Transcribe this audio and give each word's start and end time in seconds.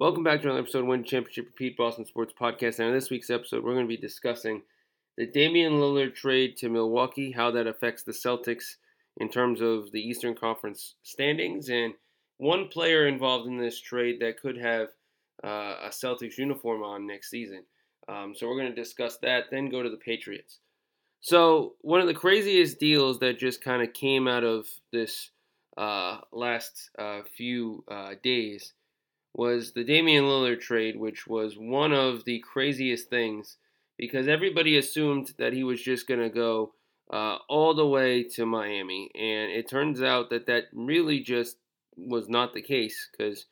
Welcome 0.00 0.22
back 0.22 0.42
to 0.42 0.46
another 0.46 0.60
episode 0.60 0.82
of 0.82 0.86
Win 0.86 1.02
Championship 1.02 1.46
Repeat 1.46 1.76
Boston 1.76 2.06
Sports 2.06 2.32
Podcast. 2.40 2.78
And 2.78 2.86
in 2.86 2.94
this 2.94 3.10
week's 3.10 3.30
episode, 3.30 3.64
we're 3.64 3.74
going 3.74 3.84
to 3.84 3.88
be 3.88 3.96
discussing 3.96 4.62
the 5.16 5.26
Damian 5.26 5.72
Lillard 5.72 6.14
trade 6.14 6.56
to 6.58 6.68
Milwaukee, 6.68 7.32
how 7.32 7.50
that 7.50 7.66
affects 7.66 8.04
the 8.04 8.12
Celtics 8.12 8.76
in 9.16 9.28
terms 9.28 9.60
of 9.60 9.90
the 9.90 10.00
Eastern 10.00 10.36
Conference 10.36 10.94
standings, 11.02 11.68
and 11.68 11.94
one 12.36 12.68
player 12.68 13.08
involved 13.08 13.48
in 13.48 13.58
this 13.58 13.80
trade 13.80 14.20
that 14.20 14.40
could 14.40 14.56
have 14.56 14.90
uh, 15.42 15.78
a 15.82 15.88
Celtics 15.88 16.38
uniform 16.38 16.84
on 16.84 17.04
next 17.04 17.28
season. 17.28 17.64
Um, 18.06 18.36
so 18.36 18.46
we're 18.46 18.60
going 18.60 18.72
to 18.72 18.80
discuss 18.80 19.16
that, 19.22 19.46
then 19.50 19.68
go 19.68 19.82
to 19.82 19.90
the 19.90 19.96
Patriots. 19.96 20.60
So 21.22 21.74
one 21.80 22.00
of 22.00 22.06
the 22.06 22.14
craziest 22.14 22.78
deals 22.78 23.18
that 23.18 23.40
just 23.40 23.64
kind 23.64 23.82
of 23.82 23.92
came 23.94 24.28
out 24.28 24.44
of 24.44 24.68
this 24.92 25.30
uh, 25.76 26.18
last 26.30 26.90
uh, 27.00 27.22
few 27.36 27.82
uh, 27.90 28.12
days 28.22 28.74
was 29.34 29.72
the 29.72 29.84
Damian 29.84 30.24
Lillard 30.24 30.60
trade, 30.60 30.98
which 30.98 31.26
was 31.26 31.56
one 31.56 31.92
of 31.92 32.24
the 32.24 32.40
craziest 32.40 33.08
things 33.08 33.56
because 33.98 34.28
everybody 34.28 34.78
assumed 34.78 35.32
that 35.38 35.52
he 35.52 35.64
was 35.64 35.82
just 35.82 36.06
going 36.06 36.20
to 36.20 36.30
go 36.30 36.72
uh, 37.12 37.38
all 37.48 37.74
the 37.74 37.86
way 37.86 38.22
to 38.22 38.46
Miami. 38.46 39.10
And 39.14 39.50
it 39.50 39.68
turns 39.68 40.02
out 40.02 40.30
that 40.30 40.46
that 40.46 40.64
really 40.72 41.20
just 41.20 41.56
was 41.96 42.28
not 42.28 42.54
the 42.54 42.62
case 42.62 43.08
because 43.10 43.46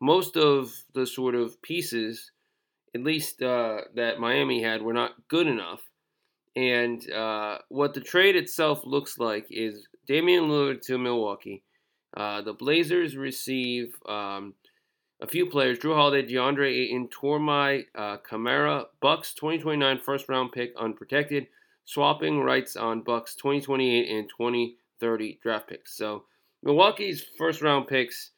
most 0.00 0.36
of 0.36 0.72
the 0.94 1.06
sort 1.06 1.34
of 1.34 1.60
pieces, 1.62 2.30
at 2.94 3.02
least 3.02 3.42
uh, 3.42 3.82
that 3.94 4.20
Miami 4.20 4.62
had, 4.62 4.82
were 4.82 4.92
not 4.92 5.12
good 5.28 5.46
enough. 5.46 5.82
And 6.56 7.08
uh, 7.10 7.58
what 7.68 7.94
the 7.94 8.00
trade 8.00 8.36
itself 8.36 8.80
looks 8.84 9.18
like 9.18 9.46
is 9.50 9.86
Damian 10.06 10.44
Lillard 10.44 10.82
to 10.82 10.98
Milwaukee. 10.98 11.62
Uh, 12.16 12.42
the 12.42 12.52
Blazers 12.52 13.16
receive 13.16 13.94
um, 14.08 14.54
a 15.20 15.26
few 15.26 15.46
players: 15.46 15.78
Jrue 15.78 15.94
Holiday, 15.94 16.26
DeAndre 16.26 16.70
Ayton, 16.70 17.08
Toumani 17.08 17.84
uh, 17.94 18.16
Camara, 18.18 18.86
Bucks 19.00 19.34
2029 19.34 19.98
first 19.98 20.28
round 20.28 20.52
pick 20.52 20.72
unprotected, 20.78 21.46
swapping 21.84 22.40
rights 22.40 22.76
on 22.76 23.02
Bucks 23.02 23.34
2028 23.34 24.08
and 24.08 24.28
2030 24.28 25.38
draft 25.42 25.68
picks. 25.68 25.96
So 25.96 26.24
Milwaukee's 26.62 27.24
first 27.38 27.62
round 27.62 27.86
picks 27.86 28.30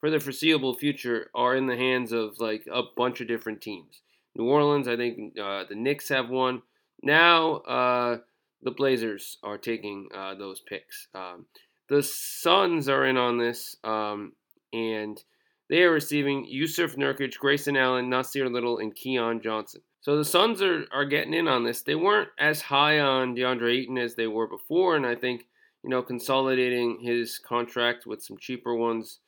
for 0.00 0.10
the 0.10 0.20
foreseeable 0.20 0.74
future 0.74 1.30
are 1.34 1.54
in 1.56 1.66
the 1.66 1.76
hands 1.76 2.12
of 2.12 2.38
like 2.38 2.66
a 2.72 2.82
bunch 2.96 3.20
of 3.20 3.28
different 3.28 3.60
teams. 3.60 4.00
New 4.34 4.44
Orleans, 4.44 4.88
I 4.88 4.96
think 4.96 5.38
uh, 5.38 5.64
the 5.68 5.74
Knicks 5.74 6.08
have 6.08 6.30
one. 6.30 6.62
Now 7.02 7.56
uh, 7.56 8.18
the 8.62 8.70
Blazers 8.70 9.38
are 9.42 9.58
taking 9.58 10.08
uh, 10.14 10.34
those 10.34 10.60
picks. 10.60 11.08
Um, 11.14 11.46
the 11.88 12.02
Suns 12.02 12.88
are 12.88 13.04
in 13.04 13.16
on 13.16 13.38
this, 13.38 13.76
um, 13.82 14.32
and 14.72 15.22
they 15.70 15.84
are 15.84 15.92
receiving 15.92 16.46
Jusuf 16.46 16.96
Nurkic, 16.96 17.38
Grayson 17.38 17.76
Allen, 17.76 18.10
Nassir 18.10 18.52
Little, 18.52 18.78
and 18.78 18.92
Keon 18.92 19.40
Johnson. 19.40 19.80
So 20.00 20.16
the 20.16 20.24
Suns 20.24 20.60
are, 20.60 20.84
are 20.92 21.04
getting 21.04 21.32
in 21.32 21.46
on 21.46 21.62
this. 21.62 21.82
They 21.82 21.94
weren't 21.94 22.30
as 22.38 22.60
high 22.60 22.98
on 22.98 23.36
DeAndre 23.36 23.78
Ayton 23.78 23.96
as 23.96 24.16
they 24.16 24.26
were 24.26 24.48
before, 24.48 24.96
and 24.96 25.06
I 25.06 25.14
think, 25.14 25.46
you 25.84 25.88
know, 25.88 26.02
consolidating 26.02 26.98
his 27.00 27.38
contract 27.38 28.04
with 28.04 28.20
some 28.20 28.36
cheaper 28.36 28.74
ones, 28.74 29.20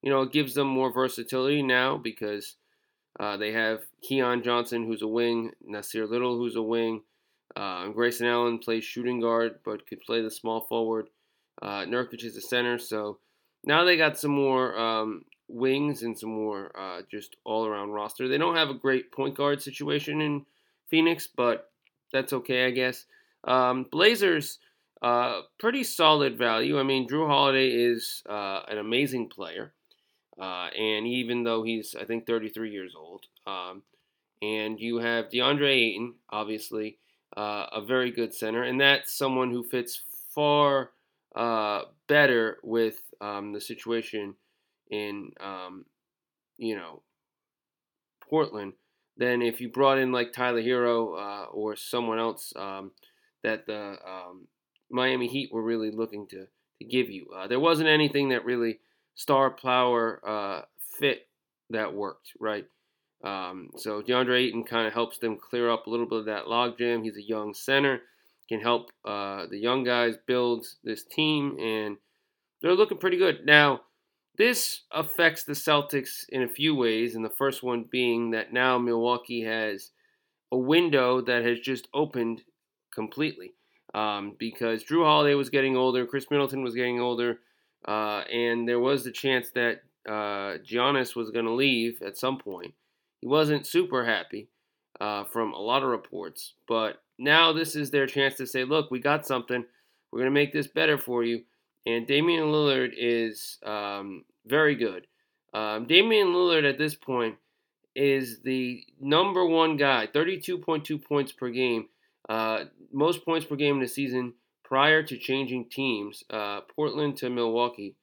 you 0.00 0.10
know, 0.10 0.22
it 0.22 0.32
gives 0.32 0.54
them 0.54 0.66
more 0.66 0.90
versatility 0.90 1.62
now 1.62 1.98
because 1.98 2.56
uh, 3.20 3.36
they 3.36 3.52
have 3.52 3.82
Keon 4.02 4.42
Johnson, 4.42 4.86
who's 4.86 5.02
a 5.02 5.06
wing, 5.06 5.50
Nassir 5.70 6.08
Little, 6.08 6.38
who's 6.38 6.56
a 6.56 6.62
wing. 6.62 7.02
Uh, 7.54 7.88
Grayson 7.88 8.26
Allen 8.26 8.58
plays 8.58 8.84
shooting 8.84 9.20
guard, 9.20 9.58
but 9.62 9.86
could 9.86 10.00
play 10.00 10.22
the 10.22 10.30
small 10.30 10.62
forward. 10.62 11.08
Uh, 11.60 11.84
Nurkic 11.84 12.24
is 12.24 12.36
a 12.38 12.40
center, 12.40 12.78
so 12.78 13.18
now 13.62 13.84
they 13.84 13.98
got 13.98 14.18
some 14.18 14.30
more 14.30 14.78
um, 14.78 15.24
wings 15.52 16.02
and 16.02 16.18
some 16.18 16.30
more 16.30 16.72
uh, 16.78 17.02
just 17.10 17.36
all 17.44 17.66
around 17.66 17.90
roster. 17.90 18.28
They 18.28 18.38
don't 18.38 18.56
have 18.56 18.70
a 18.70 18.74
great 18.74 19.12
point 19.12 19.36
guard 19.36 19.62
situation 19.62 20.20
in 20.20 20.46
Phoenix, 20.88 21.26
but 21.26 21.70
that's 22.12 22.32
okay, 22.32 22.66
I 22.66 22.70
guess. 22.70 23.06
Um, 23.44 23.86
Blazers, 23.90 24.58
uh, 25.00 25.42
pretty 25.58 25.84
solid 25.84 26.38
value. 26.38 26.78
I 26.78 26.82
mean, 26.82 27.08
Jrue 27.08 27.26
Holiday 27.26 27.68
is 27.68 28.22
uh, 28.28 28.62
an 28.68 28.78
amazing 28.78 29.28
player, 29.28 29.72
uh, 30.40 30.68
and 30.76 31.06
even 31.06 31.42
though 31.42 31.62
he's 31.62 31.94
I 31.98 32.04
think 32.04 32.26
33 32.26 32.70
years 32.70 32.94
old, 32.96 33.26
um, 33.46 33.82
and 34.40 34.78
you 34.78 34.98
have 34.98 35.28
DeAndre 35.28 35.70
Ayton, 35.70 36.14
obviously 36.30 36.98
uh, 37.36 37.66
a 37.72 37.80
very 37.80 38.10
good 38.10 38.34
center, 38.34 38.62
and 38.62 38.80
that's 38.80 39.12
someone 39.12 39.50
who 39.50 39.62
fits 39.62 40.02
far 40.34 40.90
uh, 41.34 41.82
better 42.06 42.58
with 42.62 43.02
um, 43.20 43.52
the 43.52 43.60
situation 43.60 44.34
in 44.92 45.32
um, 45.40 45.84
you 46.58 46.76
know 46.76 47.02
Portland 48.28 48.74
than 49.16 49.42
if 49.42 49.60
you 49.60 49.68
brought 49.68 49.98
in 49.98 50.12
like 50.12 50.32
Tyler 50.32 50.62
Herro 50.62 51.14
uh, 51.18 51.44
or 51.46 51.74
someone 51.74 52.18
else 52.18 52.52
um, 52.54 52.92
that 53.42 53.66
the 53.66 53.96
um, 54.06 54.46
Miami 54.90 55.26
Heat 55.26 55.50
were 55.52 55.62
really 55.62 55.90
looking 55.90 56.28
to 56.28 56.46
to 56.78 56.84
give 56.84 57.10
you. 57.10 57.26
Uh, 57.36 57.48
there 57.48 57.60
wasn't 57.60 57.88
anything 57.88 58.28
that 58.28 58.44
really 58.44 58.78
star 59.14 59.50
power 59.50 60.20
uh, 60.26 60.62
fit 60.98 61.26
that 61.70 61.92
worked 61.92 62.32
right. 62.38 62.66
Um, 63.24 63.70
so 63.76 64.02
DeAndre 64.02 64.48
Ayton 64.48 64.64
kind 64.64 64.86
of 64.86 64.92
helps 64.92 65.18
them 65.18 65.38
clear 65.38 65.70
up 65.70 65.86
a 65.86 65.90
little 65.90 66.06
bit 66.06 66.20
of 66.20 66.24
that 66.26 66.46
logjam. 66.46 67.04
He's 67.04 67.16
a 67.16 67.22
young 67.22 67.54
center, 67.54 68.00
can 68.48 68.60
help 68.60 68.90
uh, 69.04 69.46
the 69.48 69.58
young 69.58 69.84
guys 69.84 70.16
build 70.26 70.66
this 70.82 71.04
team, 71.04 71.56
and 71.60 71.96
they're 72.60 72.74
looking 72.74 72.98
pretty 72.98 73.16
good 73.16 73.46
now. 73.46 73.82
This 74.36 74.82
affects 74.90 75.44
the 75.44 75.52
Celtics 75.52 76.24
in 76.30 76.42
a 76.42 76.48
few 76.48 76.74
ways, 76.74 77.14
and 77.14 77.24
the 77.24 77.30
first 77.30 77.62
one 77.62 77.84
being 77.90 78.30
that 78.30 78.52
now 78.52 78.78
Milwaukee 78.78 79.42
has 79.42 79.90
a 80.50 80.56
window 80.56 81.20
that 81.20 81.44
has 81.44 81.60
just 81.60 81.88
opened 81.92 82.42
completely 82.94 83.52
um, 83.94 84.34
because 84.38 84.84
Jrue 84.84 85.04
Holiday 85.04 85.34
was 85.34 85.50
getting 85.50 85.76
older, 85.76 86.06
Khris 86.06 86.30
Middleton 86.30 86.62
was 86.62 86.74
getting 86.74 87.00
older, 87.00 87.40
uh, 87.86 88.22
and 88.32 88.66
there 88.66 88.80
was 88.80 89.04
the 89.04 89.12
chance 89.12 89.50
that 89.50 89.82
uh, 90.08 90.58
Giannis 90.58 91.14
was 91.14 91.30
going 91.30 91.44
to 91.44 91.52
leave 91.52 92.00
at 92.02 92.16
some 92.16 92.38
point. 92.38 92.74
He 93.20 93.26
wasn't 93.26 93.66
super 93.66 94.04
happy 94.04 94.48
uh, 95.00 95.24
from 95.24 95.52
a 95.52 95.60
lot 95.60 95.82
of 95.82 95.90
reports, 95.90 96.54
but 96.66 97.02
now 97.18 97.52
this 97.52 97.76
is 97.76 97.90
their 97.90 98.06
chance 98.06 98.36
to 98.36 98.46
say, 98.46 98.64
look, 98.64 98.90
we 98.90 98.98
got 98.98 99.26
something. 99.26 99.64
We're 100.10 100.20
going 100.20 100.30
to 100.30 100.40
make 100.40 100.52
this 100.52 100.66
better 100.66 100.98
for 100.98 101.22
you. 101.22 101.42
And 101.86 102.06
Damian 102.06 102.44
Lillard 102.44 102.92
is 102.96 103.58
um, 103.64 104.24
very 104.46 104.76
good. 104.76 105.06
Um, 105.54 105.86
Damian 105.86 106.28
Lillard 106.28 106.68
at 106.68 106.78
this 106.78 106.94
point 106.94 107.36
is 107.94 108.40
the 108.42 108.84
number 109.00 109.44
one 109.44 109.76
guy, 109.76 110.06
32.2 110.06 111.02
points 111.04 111.32
per 111.32 111.50
game, 111.50 111.86
uh, 112.28 112.64
most 112.92 113.24
points 113.24 113.46
per 113.46 113.56
game 113.56 113.76
in 113.76 113.80
the 113.80 113.88
season 113.88 114.34
prior 114.64 115.02
to 115.02 115.18
changing 115.18 115.68
teams, 115.68 116.24
uh, 116.30 116.60
Portland 116.74 117.16
to 117.18 117.28
Milwaukee. 117.28 117.96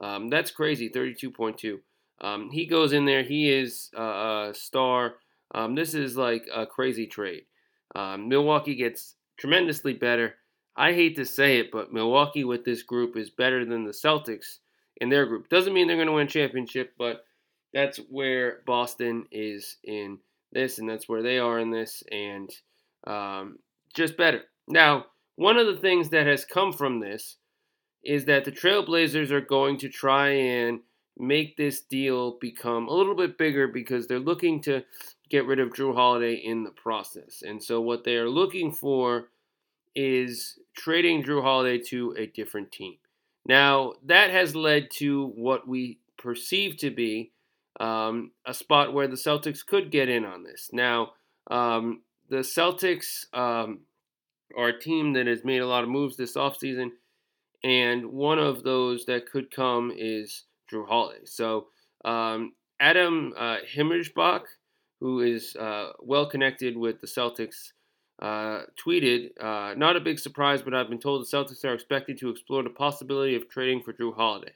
Um, 0.00 0.30
that's 0.30 0.50
crazy, 0.50 0.88
32.2. 0.88 1.78
Um, 2.20 2.50
he 2.50 2.66
goes 2.66 2.92
in 2.92 3.04
there, 3.04 3.22
he 3.22 3.50
is 3.50 3.90
a 3.94 4.52
star. 4.54 5.16
Um, 5.54 5.74
this 5.74 5.94
is 5.94 6.16
like 6.16 6.48
a 6.54 6.64
crazy 6.64 7.06
trade. 7.06 7.44
Um, 7.94 8.28
Milwaukee 8.28 8.74
gets 8.74 9.16
tremendously 9.36 9.92
better. 9.92 10.36
I 10.76 10.92
hate 10.92 11.16
to 11.16 11.24
say 11.24 11.58
it, 11.58 11.70
but 11.70 11.92
Milwaukee 11.92 12.44
with 12.44 12.64
this 12.64 12.82
group 12.82 13.16
is 13.16 13.30
better 13.30 13.64
than 13.64 13.84
the 13.84 13.92
Celtics 13.92 14.58
in 14.96 15.08
their 15.08 15.26
group. 15.26 15.48
Doesn't 15.48 15.72
mean 15.72 15.86
they're 15.86 15.96
going 15.96 16.08
to 16.08 16.12
win 16.12 16.26
championship, 16.28 16.94
but 16.98 17.24
that's 17.72 17.98
where 18.08 18.60
Boston 18.66 19.26
is 19.30 19.76
in 19.84 20.18
this, 20.52 20.78
and 20.78 20.88
that's 20.88 21.08
where 21.08 21.22
they 21.22 21.38
are 21.38 21.58
in 21.58 21.70
this, 21.70 22.02
and 22.10 22.50
um, 23.06 23.58
just 23.94 24.16
better. 24.16 24.42
Now, 24.66 25.06
one 25.36 25.58
of 25.58 25.66
the 25.66 25.76
things 25.76 26.10
that 26.10 26.26
has 26.26 26.44
come 26.44 26.72
from 26.72 27.00
this 27.00 27.36
is 28.04 28.24
that 28.26 28.44
the 28.44 28.52
Trailblazers 28.52 29.30
are 29.30 29.40
going 29.40 29.78
to 29.78 29.88
try 29.88 30.28
and 30.28 30.80
make 31.16 31.56
this 31.56 31.80
deal 31.80 32.38
become 32.40 32.88
a 32.88 32.92
little 32.92 33.14
bit 33.14 33.38
bigger 33.38 33.68
because 33.68 34.06
they're 34.06 34.18
looking 34.18 34.60
to 34.62 34.82
get 35.30 35.46
rid 35.46 35.60
of 35.60 35.70
Jrue 35.70 35.94
Holiday 35.94 36.34
in 36.34 36.64
the 36.64 36.70
process. 36.70 37.42
And 37.46 37.62
so, 37.62 37.80
what 37.80 38.04
they 38.04 38.16
are 38.16 38.28
looking 38.28 38.72
for 38.72 39.28
is 39.94 40.58
trading 40.74 41.22
Jrue 41.22 41.42
Holiday 41.42 41.78
to 41.84 42.14
a 42.18 42.26
different 42.26 42.72
team. 42.72 42.96
Now, 43.46 43.94
that 44.04 44.30
has 44.30 44.56
led 44.56 44.90
to 44.92 45.26
what 45.34 45.68
we 45.68 45.98
perceive 46.16 46.76
to 46.78 46.90
be 46.90 47.32
um, 47.80 48.30
a 48.46 48.54
spot 48.54 48.92
where 48.92 49.08
the 49.08 49.16
Celtics 49.16 49.64
could 49.64 49.90
get 49.90 50.08
in 50.08 50.24
on 50.24 50.42
this. 50.42 50.70
Now, 50.72 51.12
um, 51.50 52.02
the 52.28 52.38
Celtics 52.38 53.26
um, 53.34 53.80
are 54.56 54.68
a 54.68 54.80
team 54.80 55.12
that 55.14 55.26
has 55.26 55.44
made 55.44 55.60
a 55.60 55.66
lot 55.66 55.82
of 55.82 55.90
moves 55.90 56.16
this 56.16 56.36
offseason, 56.36 56.90
and 57.62 58.06
one 58.06 58.38
of 58.38 58.62
those 58.62 59.04
that 59.06 59.30
could 59.30 59.50
come 59.50 59.92
is 59.96 60.44
Jrue 60.72 60.88
Holiday. 60.88 61.24
So, 61.24 61.66
um, 62.04 62.52
Adam 62.80 63.32
uh, 63.36 63.58
Himmelsbach, 63.74 64.42
who 65.00 65.20
is 65.20 65.54
uh, 65.56 65.92
well 66.00 66.26
connected 66.26 66.76
with 66.76 67.00
the 67.00 67.06
Celtics, 67.06 67.72
uh, 68.20 68.62
tweeted, 68.82 69.30
uh, 69.40 69.74
Not 69.74 69.96
a 69.96 70.00
big 70.00 70.18
surprise, 70.18 70.62
but 70.62 70.74
I've 70.74 70.88
been 70.88 71.00
told 71.00 71.22
the 71.22 71.36
Celtics 71.36 71.64
are 71.64 71.74
expected 71.74 72.18
to 72.18 72.30
explore 72.30 72.62
the 72.62 72.70
possibility 72.70 73.34
of 73.34 73.48
trading 73.48 73.82
for 73.82 73.92
Jrue 73.92 74.14
Holiday. 74.14 74.52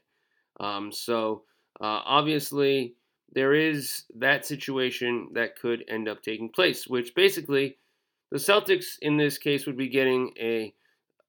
Um, 0.60 0.92
so, 0.92 1.42
uh, 1.80 2.02
obviously, 2.04 2.94
there 3.32 3.54
is 3.54 4.04
that 4.16 4.46
situation 4.46 5.28
that 5.34 5.58
could 5.58 5.84
end 5.88 6.08
up 6.08 6.22
taking 6.22 6.48
place, 6.48 6.86
which 6.86 7.14
basically 7.14 7.76
the 8.30 8.38
Celtics 8.38 8.98
in 9.00 9.16
this 9.16 9.38
case 9.38 9.66
would 9.66 9.76
be 9.76 9.88
getting 9.88 10.32
a 10.40 10.72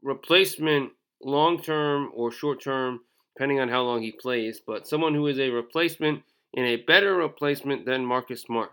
replacement 0.01 0.91
long 1.21 1.61
term 1.61 2.09
or 2.13 2.31
short 2.31 2.61
term, 2.61 3.01
depending 3.35 3.59
on 3.59 3.69
how 3.69 3.83
long 3.83 4.01
he 4.01 4.11
plays, 4.11 4.61
but 4.65 4.87
someone 4.87 5.13
who 5.13 5.27
is 5.27 5.39
a 5.39 5.49
replacement 5.49 6.23
and 6.55 6.65
a 6.65 6.77
better 6.77 7.15
replacement 7.15 7.85
than 7.85 8.05
Marcus 8.05 8.41
Smart. 8.41 8.71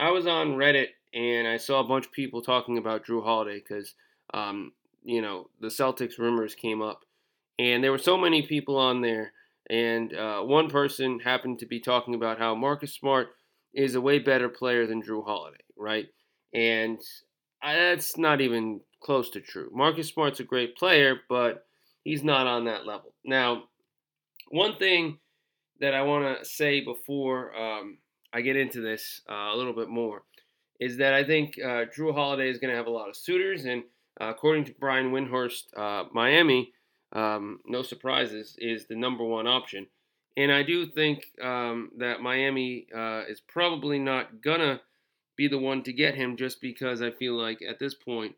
I 0.00 0.10
was 0.10 0.26
on 0.26 0.56
Reddit 0.56 0.88
and 1.14 1.46
I 1.46 1.56
saw 1.56 1.80
a 1.80 1.88
bunch 1.88 2.06
of 2.06 2.12
people 2.12 2.42
talking 2.42 2.78
about 2.78 3.04
Jrue 3.04 3.24
Holiday 3.24 3.58
because, 3.58 3.94
um, 4.34 4.72
you 5.02 5.22
know, 5.22 5.48
the 5.60 5.68
Celtics 5.68 6.18
rumors 6.18 6.54
came 6.54 6.80
up, 6.82 7.00
and 7.58 7.82
there 7.82 7.92
were 7.92 7.98
so 7.98 8.16
many 8.16 8.42
people 8.42 8.76
on 8.76 9.00
there 9.00 9.32
and 9.70 10.14
uh, 10.14 10.40
one 10.40 10.68
person 10.68 11.20
happened 11.20 11.58
to 11.60 11.66
be 11.66 11.80
talking 11.80 12.14
about 12.14 12.38
how 12.38 12.54
Marcus 12.54 12.94
Smart 12.94 13.28
is 13.72 13.94
a 13.94 14.00
way 14.00 14.18
better 14.18 14.48
player 14.48 14.86
than 14.86 15.02
Jrue 15.02 15.24
Holiday, 15.24 15.64
right? 15.76 16.06
And 16.52 17.00
that's 17.62 18.18
not 18.18 18.40
even 18.40 18.80
close 19.00 19.30
to 19.30 19.40
true. 19.40 19.70
Marcus 19.72 20.08
Smart's 20.08 20.40
a 20.40 20.44
great 20.44 20.76
player, 20.76 21.20
but 21.28 21.64
he's 22.04 22.22
not 22.22 22.46
on 22.46 22.66
that 22.66 22.86
level. 22.86 23.14
Now, 23.24 23.64
one 24.50 24.76
thing 24.76 25.18
that 25.80 25.94
I 25.94 26.02
want 26.02 26.38
to 26.38 26.44
say 26.44 26.80
before 26.80 27.56
um, 27.56 27.98
I 28.32 28.42
get 28.42 28.56
into 28.56 28.80
this 28.80 29.22
uh, 29.30 29.54
a 29.54 29.56
little 29.56 29.72
bit 29.72 29.88
more 29.88 30.22
is 30.84 30.96
that 30.96 31.14
I 31.14 31.24
think 31.24 31.58
uh, 31.62 31.84
Jrue 31.94 32.14
Holiday 32.14 32.48
is 32.48 32.58
going 32.58 32.70
to 32.70 32.76
have 32.76 32.86
a 32.86 32.90
lot 32.90 33.08
of 33.08 33.16
suitors, 33.16 33.64
and 33.64 33.82
uh, 34.20 34.30
according 34.30 34.64
to 34.64 34.74
Brian 34.78 35.12
Windhorst, 35.12 35.64
uh, 35.76 36.04
Miami 36.12 36.72
um, 37.12 37.60
no 37.66 37.82
surprises, 37.82 38.56
is 38.58 38.86
the 38.86 38.96
number 38.96 39.24
one 39.24 39.46
option. 39.46 39.86
And 40.36 40.50
I 40.50 40.62
do 40.62 40.86
think 40.86 41.26
um, 41.42 41.90
that 41.98 42.22
Miami 42.22 42.86
uh, 42.94 43.22
is 43.28 43.40
probably 43.40 43.98
not 43.98 44.40
gonna 44.40 44.80
be 45.36 45.46
the 45.46 45.58
one 45.58 45.82
to 45.82 45.92
get 45.92 46.14
him 46.14 46.36
just 46.36 46.60
because 46.60 47.02
I 47.02 47.10
feel 47.10 47.34
like 47.34 47.60
at 47.62 47.78
this 47.78 47.94
point, 47.94 48.34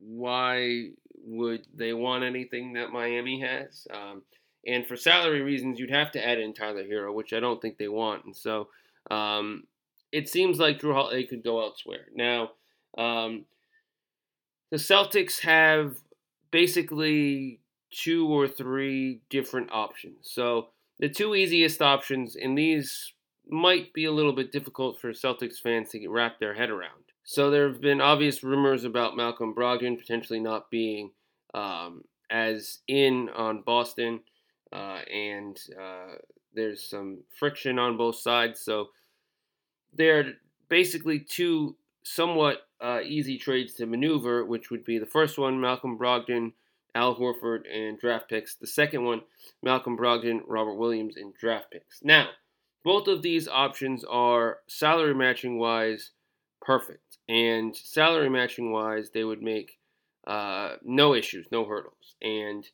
why 0.00 0.90
would 1.24 1.66
they 1.74 1.92
want 1.92 2.24
anything 2.24 2.72
that 2.74 2.90
Miami 2.90 3.40
has? 3.40 3.86
Um, 3.92 4.22
and 4.66 4.86
for 4.86 4.96
salary 4.96 5.42
reasons, 5.42 5.78
you'd 5.78 5.90
have 5.90 6.12
to 6.12 6.26
add 6.26 6.38
in 6.38 6.54
Tyler 6.54 6.84
Herro, 6.84 7.14
which 7.14 7.32
I 7.32 7.40
don't 7.40 7.60
think 7.60 7.76
they 7.76 7.88
want. 7.88 8.24
And 8.24 8.36
so 8.36 8.68
um, 9.10 9.64
it 10.12 10.28
seems 10.28 10.58
like 10.58 10.80
Jrue 10.80 10.94
Holiday 10.94 11.24
could 11.24 11.44
go 11.44 11.60
elsewhere. 11.60 12.06
Now, 12.14 12.50
um, 12.96 13.44
the 14.70 14.76
Celtics 14.76 15.40
have 15.40 15.96
basically 16.50 17.60
two 17.90 18.26
or 18.28 18.48
three 18.48 19.20
different 19.30 19.70
options. 19.72 20.30
So 20.30 20.68
the 20.98 21.08
two 21.08 21.34
easiest 21.34 21.80
options, 21.80 22.36
and 22.36 22.56
these 22.56 23.12
might 23.48 23.92
be 23.92 24.04
a 24.04 24.12
little 24.12 24.32
bit 24.32 24.52
difficult 24.52 25.00
for 25.00 25.12
Celtics 25.12 25.58
fans 25.58 25.90
to 25.90 26.08
wrap 26.08 26.38
their 26.38 26.54
head 26.54 26.70
around. 26.70 27.04
So 27.24 27.50
there 27.50 27.68
have 27.68 27.80
been 27.80 28.00
obvious 28.00 28.42
rumors 28.42 28.84
about 28.84 29.16
Malcolm 29.16 29.54
Brogdon 29.54 29.98
potentially 29.98 30.40
not 30.40 30.70
being 30.70 31.10
um, 31.54 32.02
as 32.30 32.78
in 32.88 33.28
on 33.34 33.62
Boston, 33.62 34.20
uh, 34.72 35.00
and 35.12 35.58
uh, 35.80 36.16
there's 36.54 36.82
some 36.82 37.18
friction 37.38 37.78
on 37.78 37.96
both 37.96 38.16
sides. 38.16 38.60
So 38.60 38.88
they're 39.94 40.34
basically 40.68 41.20
two 41.20 41.76
somewhat 42.02 42.62
uh, 42.80 43.00
easy 43.04 43.38
trades 43.38 43.74
to 43.74 43.86
maneuver, 43.86 44.44
which 44.44 44.70
would 44.70 44.84
be 44.84 44.98
the 44.98 45.06
first 45.06 45.38
one, 45.38 45.60
Malcolm 45.60 45.98
Brogdon 45.98 46.52
Al 46.94 47.14
Horford, 47.16 47.62
and 47.72 47.98
draft 47.98 48.28
picks. 48.28 48.54
The 48.54 48.66
second 48.66 49.04
one, 49.04 49.22
Malcolm 49.62 49.96
Brogdon, 49.96 50.40
Robert 50.46 50.74
Williams, 50.74 51.16
and 51.16 51.34
draft 51.34 51.70
picks. 51.70 52.00
Now, 52.02 52.28
both 52.84 53.08
of 53.08 53.22
these 53.22 53.48
options 53.48 54.04
are 54.04 54.58
salary 54.68 55.14
matching 55.14 55.58
wise 55.58 56.12
perfect. 56.60 57.18
And 57.28 57.74
salary 57.76 58.28
matching 58.28 58.72
wise, 58.72 59.10
they 59.10 59.24
would 59.24 59.42
make 59.42 59.78
uh, 60.26 60.76
no 60.84 61.14
issues, 61.14 61.46
no 61.50 61.64
hurdles. 61.64 62.14
And 62.20 62.66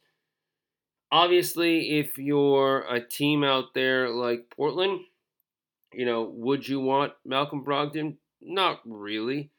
obviously, 1.10 1.98
if 1.98 2.18
you're 2.18 2.80
a 2.88 3.00
team 3.00 3.44
out 3.44 3.74
there 3.74 4.10
like 4.10 4.50
Portland, 4.50 5.00
you 5.96 6.06
know, 6.06 6.30
would 6.34 6.66
you 6.68 6.80
want 6.80 7.12
Malcolm 7.24 7.64
Brogdon? 7.64 8.16
Not 8.40 8.80
really. 8.84 9.50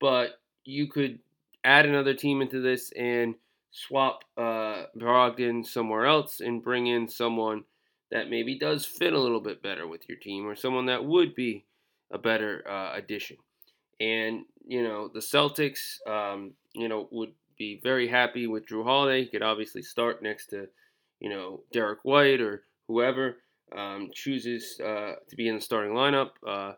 But 0.00 0.40
you 0.64 0.88
could 0.88 1.18
add 1.64 1.86
another 1.86 2.14
team 2.14 2.40
into 2.40 2.60
this 2.60 2.92
and 2.92 3.34
swap 3.70 4.24
uh, 4.36 4.84
Brogdon 4.96 5.66
somewhere 5.66 6.06
else 6.06 6.40
and 6.40 6.62
bring 6.62 6.86
in 6.86 7.08
someone 7.08 7.64
that 8.10 8.30
maybe 8.30 8.58
does 8.58 8.86
fit 8.86 9.12
a 9.12 9.20
little 9.20 9.40
bit 9.40 9.62
better 9.62 9.86
with 9.86 10.08
your 10.08 10.18
team 10.18 10.46
or 10.46 10.56
someone 10.56 10.86
that 10.86 11.04
would 11.04 11.34
be 11.34 11.64
a 12.10 12.18
better 12.18 12.64
uh, 12.68 12.92
addition. 12.94 13.36
And, 14.00 14.44
you 14.66 14.82
know, 14.82 15.08
the 15.08 15.20
Celtics, 15.20 15.96
um, 16.06 16.52
you 16.72 16.88
know, 16.88 17.08
would 17.10 17.32
be 17.58 17.80
very 17.82 18.08
happy 18.08 18.46
with 18.46 18.66
Jrue 18.66 18.84
Holiday. 18.84 19.24
He 19.24 19.28
could 19.28 19.42
obviously 19.42 19.82
start 19.82 20.22
next 20.22 20.46
to, 20.48 20.68
you 21.20 21.28
know, 21.28 21.62
Derrick 21.72 22.04
White 22.04 22.40
or 22.40 22.62
whoever 22.86 23.38
um, 23.76 24.10
chooses 24.14 24.78
uh, 24.80 25.14
to 25.28 25.36
be 25.36 25.48
in 25.48 25.56
the 25.56 25.60
starting 25.60 25.92
lineup. 25.92 26.30
Uh, 26.46 26.72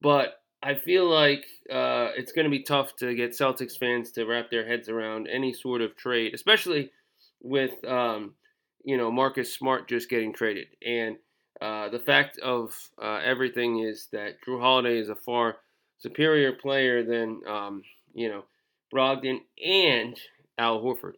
but 0.00 0.40
I 0.62 0.74
feel 0.74 1.08
like 1.08 1.44
uh, 1.70 2.10
it's 2.16 2.32
going 2.32 2.44
to 2.44 2.50
be 2.50 2.62
tough 2.62 2.94
to 2.96 3.14
get 3.14 3.30
Celtics 3.30 3.78
fans 3.78 4.12
to 4.12 4.24
wrap 4.24 4.50
their 4.50 4.66
heads 4.66 4.88
around 4.88 5.28
any 5.28 5.52
sort 5.52 5.80
of 5.80 5.96
trade, 5.96 6.34
especially 6.34 6.90
with 7.42 7.82
um, 7.84 8.34
you 8.84 8.96
know 8.96 9.10
Marcus 9.10 9.54
Smart 9.54 9.88
just 9.88 10.10
getting 10.10 10.32
traded. 10.32 10.66
And 10.86 11.16
uh, 11.60 11.88
the 11.88 11.98
fact 11.98 12.38
of 12.38 12.72
uh, 13.02 13.20
everything 13.24 13.80
is 13.80 14.08
that 14.12 14.42
Jrue 14.46 14.60
Holiday 14.60 14.98
is 14.98 15.08
a 15.08 15.14
far 15.14 15.56
superior 15.98 16.52
player 16.52 17.04
than 17.04 17.40
um, 17.48 17.82
you 18.12 18.28
know 18.28 18.44
Brogdon 18.94 19.40
and 19.64 20.18
Al 20.58 20.80
Horford. 20.80 21.14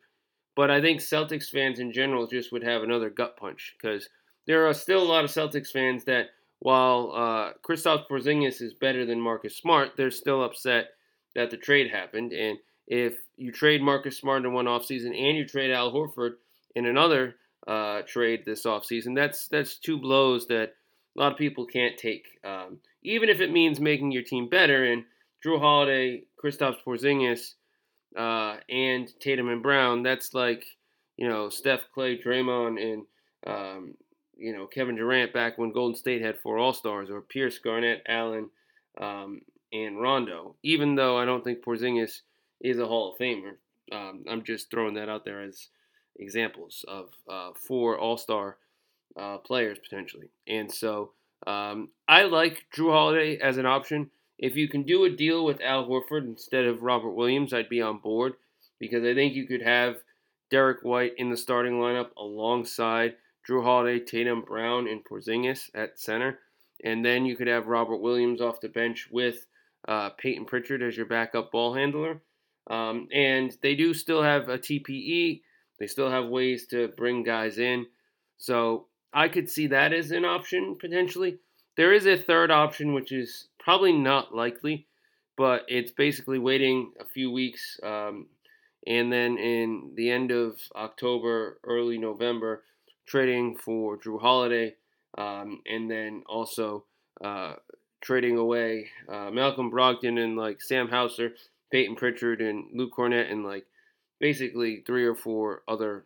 But 0.55 0.71
I 0.71 0.81
think 0.81 1.01
Celtics 1.01 1.49
fans 1.49 1.79
in 1.79 1.93
general 1.93 2.27
just 2.27 2.53
would 2.53 2.63
have 2.63 2.83
another 2.83 3.11
gut 3.11 3.37
punch 3.37 3.75
because 3.81 4.09
there 4.47 4.67
are 4.67 4.75
still 4.75 5.03
a 5.03 5.05
lot 5.05 5.25
of 5.25 5.31
Celtics 5.31 5.71
fans 5.71 6.05
that 6.05 6.27
while 6.61 7.13
uh, 7.15 7.53
Kristaps 7.63 8.07
Porzingis 8.09 8.63
is 8.63 8.75
better 8.75 9.05
than 9.05 9.21
Marcus 9.21 9.57
Smart, 9.57 9.93
they're 9.97 10.11
still 10.11 10.45
upset 10.45 10.91
that 11.35 11.51
the 11.51 11.57
trade 11.57 11.91
happened. 11.91 12.33
And 12.33 12.59
if 12.87 13.15
you 13.37 13.53
trade 13.53 13.83
Marcus 13.83 14.19
Smart 14.19 14.45
in 14.45 14.53
one 14.53 14.67
offseason 14.67 15.09
and 15.09 15.37
you 15.37 15.47
trade 15.47 15.73
Al 15.73 15.93
Horford 15.93 16.35
in 16.75 16.87
another 16.87 17.37
uh, 17.67 18.03
trade 18.07 18.45
this 18.45 18.65
offseason, 18.65 19.15
that's 19.15 19.49
that's 19.49 19.77
two 19.77 19.99
blows 19.99 20.47
that 20.49 20.75
a 21.17 21.21
lot 21.21 21.33
of 21.33 21.39
people 21.39 21.67
can't 21.67 21.99
take. 21.99 22.27
Um, 22.45 22.79
even 23.03 23.29
if 23.29 23.41
it 23.41 23.53
means 23.53 23.81
making 23.81 24.13
your 24.13 24.23
team 24.23 24.49
better. 24.49 24.85
And 24.85 25.05
Jrue 25.45 25.59
Holiday, 25.59 26.23
Kristaps 26.43 26.77
Porzingis, 26.87 27.55
uh, 28.17 28.59
and 28.69 29.09
Tatum 29.21 29.49
and 29.49 29.63
Brown, 29.63 30.03
that's 30.03 30.35
like 30.35 30.65
you 31.17 31.29
know 31.29 31.49
Steph, 31.49 31.81
Clay, 31.95 32.19
Draymond, 32.19 32.81
and 32.81 33.07
um, 33.47 33.95
you 34.43 34.53
know 34.53 34.67
Kevin 34.67 34.97
Durant 34.97 35.33
back 35.33 35.57
when 35.57 35.73
Golden 35.73 35.95
State 35.95 36.21
had 36.21 36.39
four 36.39 36.59
All 36.59 36.73
Stars, 36.73 37.11
or 37.11 37.21
Pierce, 37.21 37.59
Garnett, 37.59 38.03
Allen, 38.09 38.51
um, 39.01 39.41
and 39.73 40.01
Rondo. 40.01 40.57
Even 40.63 40.97
though 40.97 41.17
I 41.17 41.25
don't 41.25 41.45
think 41.45 41.65
Porzingis 41.65 42.23
is 42.61 42.79
a 42.79 42.87
Hall 42.87 43.13
of 43.13 43.19
Famer, 43.19 43.55
um, 43.93 44.25
I'm 44.29 44.43
just 44.43 44.71
throwing 44.71 44.95
that 44.95 45.09
out 45.09 45.25
there 45.25 45.43
as 45.43 45.69
examples 46.17 46.85
of 46.89 47.11
uh, 47.31 47.51
four 47.69 47.99
All 47.99 48.17
Star 48.17 48.57
uh, 49.17 49.39
players 49.39 49.79
potentially. 49.79 50.31
And 50.49 50.73
so 50.73 51.13
um, 51.47 51.91
I 52.09 52.25
like 52.25 52.67
Jrue 52.77 52.93
Holiday 52.93 53.39
as 53.39 53.59
an 53.59 53.67
option. 53.67 54.11
If 54.39 54.57
you 54.57 54.69
can 54.69 54.83
do 54.83 55.05
a 55.05 55.11
deal 55.11 55.45
with 55.45 55.61
Al 55.61 55.87
Horford 55.87 56.25
instead 56.25 56.65
of 56.65 56.83
Robert 56.83 57.13
Williams, 57.13 57.55
I'd 57.55 57.69
be 57.69 57.81
on 57.81 57.99
board 57.99 58.35
because 58.81 59.05
I 59.05 59.15
think 59.15 59.35
you 59.35 59.47
could 59.47 59.63
have 59.63 59.97
Derrick 60.51 60.83
White 60.83 61.13
in 61.17 61.31
the 61.31 61.37
starting 61.37 61.75
lineup 61.75 62.09
alongside 62.17 63.15
Jrue 63.49 63.63
Holiday, 63.63 63.99
Tatum, 63.99 64.43
Brown, 64.43 64.89
and 64.89 65.05
Porzingis 65.05 65.71
at 65.75 65.99
center. 65.99 66.39
And 66.85 67.05
then 67.05 67.25
you 67.25 67.37
could 67.37 67.47
have 67.47 67.67
Robert 67.67 67.99
Williams 67.99 68.41
off 68.41 68.61
the 68.61 68.69
bench 68.69 69.09
with 69.11 69.47
uh, 69.87 70.11
Payton 70.11 70.45
Pritchard 70.45 70.83
as 70.83 70.97
your 70.97 71.07
backup 71.07 71.53
ball 71.53 71.75
handler. 71.75 72.21
Um, 72.69 73.09
and 73.13 73.57
they 73.63 73.75
do 73.75 73.95
still 73.95 74.23
have 74.23 74.49
a 74.49 74.59
TPE. 74.59 75.43
They 75.79 75.87
still 75.87 76.11
have 76.11 76.27
ways 76.27 76.67
to 76.69 76.89
bring 76.89 77.23
guys 77.23 77.59
in. 77.59 77.87
So 78.39 78.87
I 79.13 79.29
could 79.29 79.51
see 79.51 79.69
that 79.69 79.93
as 79.93 80.11
an 80.11 80.25
option 80.25 80.77
potentially. 80.81 81.39
There 81.77 81.93
is 81.93 82.07
a 82.07 82.17
third 82.17 82.51
option, 82.51 82.93
which 82.93 83.13
is 83.13 83.49
probably 83.59 83.93
not 83.93 84.35
likely, 84.35 84.87
but 85.37 85.65
it's 85.69 85.91
basically 85.91 86.39
waiting 86.39 86.93
a 87.01 87.05
few 87.05 87.31
weeks. 87.31 87.79
Um, 87.83 88.27
and 88.87 89.13
then 89.13 89.39
in 89.39 89.93
the 89.95 90.11
end 90.11 90.31
of 90.31 90.59
October, 90.75 91.59
early 91.65 91.99
November, 91.99 92.65
trading 93.07 93.57
for 93.57 93.99
Jrue 93.99 94.21
Holiday, 94.21 94.75
um, 95.19 95.61
and 95.67 95.91
then 95.91 96.23
also 96.29 96.85
uh, 97.23 97.55
trading 98.01 98.37
away 98.39 98.89
uh, 99.09 99.31
Malcolm 99.31 99.71
Brogdon 99.71 100.19
and 100.19 100.37
like 100.37 100.61
Sam 100.61 100.89
Hauser, 100.89 101.33
Payton 101.71 101.97
Pritchard, 101.97 102.41
and 102.41 102.67
Luke 102.75 102.93
Kornet, 102.97 103.31
and 103.31 103.45
like 103.45 103.67
basically 104.21 104.83
three 104.87 105.05
or 105.05 105.15
four 105.15 105.63
other, 105.69 106.05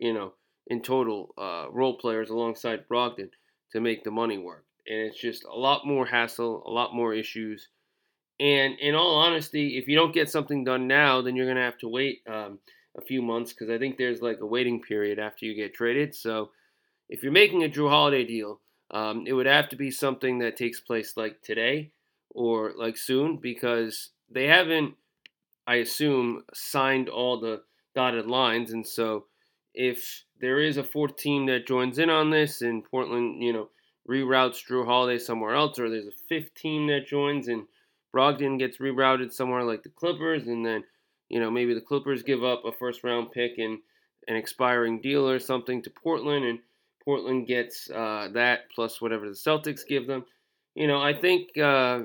you 0.00 0.12
know, 0.12 0.32
in 0.68 0.82
total 0.82 1.34
uh, 1.38 1.66
role 1.70 1.96
players 1.96 2.30
alongside 2.30 2.88
Brogdon 2.88 3.30
to 3.72 3.80
make 3.80 4.04
the 4.04 4.10
money 4.10 4.38
work. 4.38 4.64
and 4.86 4.98
it's 4.98 5.20
just 5.20 5.44
a 5.44 5.58
lot 5.58 5.86
more 5.86 6.06
hassle, 6.06 6.62
a 6.66 6.70
lot 6.70 6.94
more 6.94 7.12
issues. 7.14 7.68
And 8.38 8.78
in 8.80 8.94
all 8.94 9.16
honesty, 9.16 9.78
if 9.78 9.88
you 9.88 9.96
don't 9.96 10.14
get 10.14 10.28
something 10.28 10.62
done 10.64 10.86
now, 10.86 11.22
then 11.22 11.36
you're 11.36 11.46
gonna 11.46 11.64
have 11.64 11.78
to 11.78 11.88
wait 11.88 12.22
um, 12.28 12.58
a 12.96 13.00
few 13.00 13.22
months 13.22 13.52
because 13.52 13.70
I 13.70 13.78
think 13.78 13.96
there's 13.96 14.22
like 14.22 14.40
a 14.40 14.46
waiting 14.46 14.80
period 14.80 15.18
after 15.18 15.46
you 15.46 15.54
get 15.54 15.74
traded. 15.74 16.14
So 16.14 16.50
if 17.08 17.22
you're 17.22 17.32
making 17.32 17.64
a 17.64 17.68
Jrue 17.68 17.90
Holiday 17.90 18.24
deal, 18.24 18.60
um, 18.90 19.24
it 19.26 19.32
would 19.32 19.46
have 19.46 19.68
to 19.70 19.76
be 19.76 19.90
something 19.90 20.38
that 20.38 20.56
takes 20.56 20.80
place 20.80 21.16
like 21.16 21.42
today 21.42 21.90
or 22.30 22.72
like 22.76 22.96
soon 22.96 23.36
because 23.36 24.10
they 24.30 24.46
haven't, 24.46 24.94
I 25.66 25.76
assume, 25.76 26.42
signed 26.54 27.08
all 27.08 27.40
the 27.40 27.62
dotted 27.94 28.26
lines. 28.26 28.72
And 28.72 28.86
so 28.86 29.26
if 29.74 30.24
there 30.40 30.60
is 30.60 30.76
a 30.76 30.84
fourth 30.84 31.16
team 31.16 31.46
that 31.46 31.66
joins 31.66 31.98
in 31.98 32.10
on 32.10 32.30
this 32.30 32.62
and 32.62 32.84
Portland, 32.84 33.42
you 33.42 33.52
know, 33.52 33.68
reroutes 34.08 34.64
Jrue 34.64 34.86
Holiday 34.86 35.18
somewhere 35.18 35.54
else, 35.54 35.78
or 35.78 35.90
there's 35.90 36.06
a 36.06 36.24
fifth 36.28 36.54
team 36.54 36.86
that 36.86 37.08
joins 37.08 37.48
and 37.48 37.66
Brogdon 38.14 38.58
gets 38.58 38.78
rerouted 38.78 39.32
somewhere 39.32 39.64
like 39.64 39.82
the 39.82 39.90
Clippers, 39.90 40.46
and 40.46 40.64
then, 40.64 40.84
you 41.28 41.40
know, 41.40 41.50
maybe 41.50 41.74
the 41.74 41.80
Clippers 41.80 42.22
give 42.22 42.44
up 42.44 42.64
a 42.64 42.72
first 42.72 43.04
round 43.04 43.32
pick 43.32 43.58
and 43.58 43.78
an 44.28 44.36
expiring 44.36 45.00
deal 45.00 45.28
or 45.28 45.38
something 45.38 45.82
to 45.82 45.90
Portland, 45.90 46.44
and 46.44 46.58
Portland 47.04 47.46
gets 47.46 47.90
uh, 47.90 48.28
that 48.32 48.70
plus 48.74 49.00
whatever 49.00 49.26
the 49.28 49.34
Celtics 49.34 49.86
give 49.86 50.06
them. 50.06 50.24
You 50.74 50.86
know, 50.86 51.00
I 51.00 51.14
think 51.14 51.56
uh, 51.56 52.00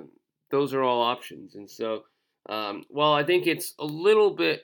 those 0.49 0.73
are 0.73 0.83
all 0.83 1.01
options. 1.01 1.55
And 1.55 1.69
so, 1.69 2.03
um, 2.49 2.85
while 2.89 3.13
I 3.13 3.23
think 3.23 3.47
it's 3.47 3.73
a 3.79 3.85
little 3.85 4.31
bit 4.31 4.63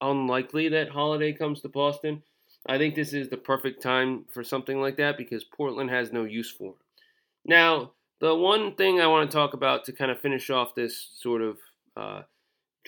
unlikely 0.00 0.68
that 0.70 0.90
Holiday 0.90 1.32
comes 1.32 1.60
to 1.62 1.68
Boston, 1.68 2.22
I 2.66 2.78
think 2.78 2.94
this 2.94 3.12
is 3.12 3.28
the 3.28 3.36
perfect 3.36 3.82
time 3.82 4.24
for 4.32 4.44
something 4.44 4.80
like 4.80 4.96
that 4.98 5.16
because 5.16 5.44
Portland 5.44 5.90
has 5.90 6.12
no 6.12 6.24
use 6.24 6.50
for 6.50 6.68
him. 6.68 6.74
Now, 7.44 7.92
the 8.20 8.34
one 8.34 8.74
thing 8.74 9.00
I 9.00 9.06
want 9.06 9.30
to 9.30 9.34
talk 9.34 9.54
about 9.54 9.84
to 9.84 9.92
kind 9.92 10.10
of 10.10 10.20
finish 10.20 10.50
off 10.50 10.74
this 10.74 11.10
sort 11.16 11.40
of 11.40 11.58
uh, 11.96 12.22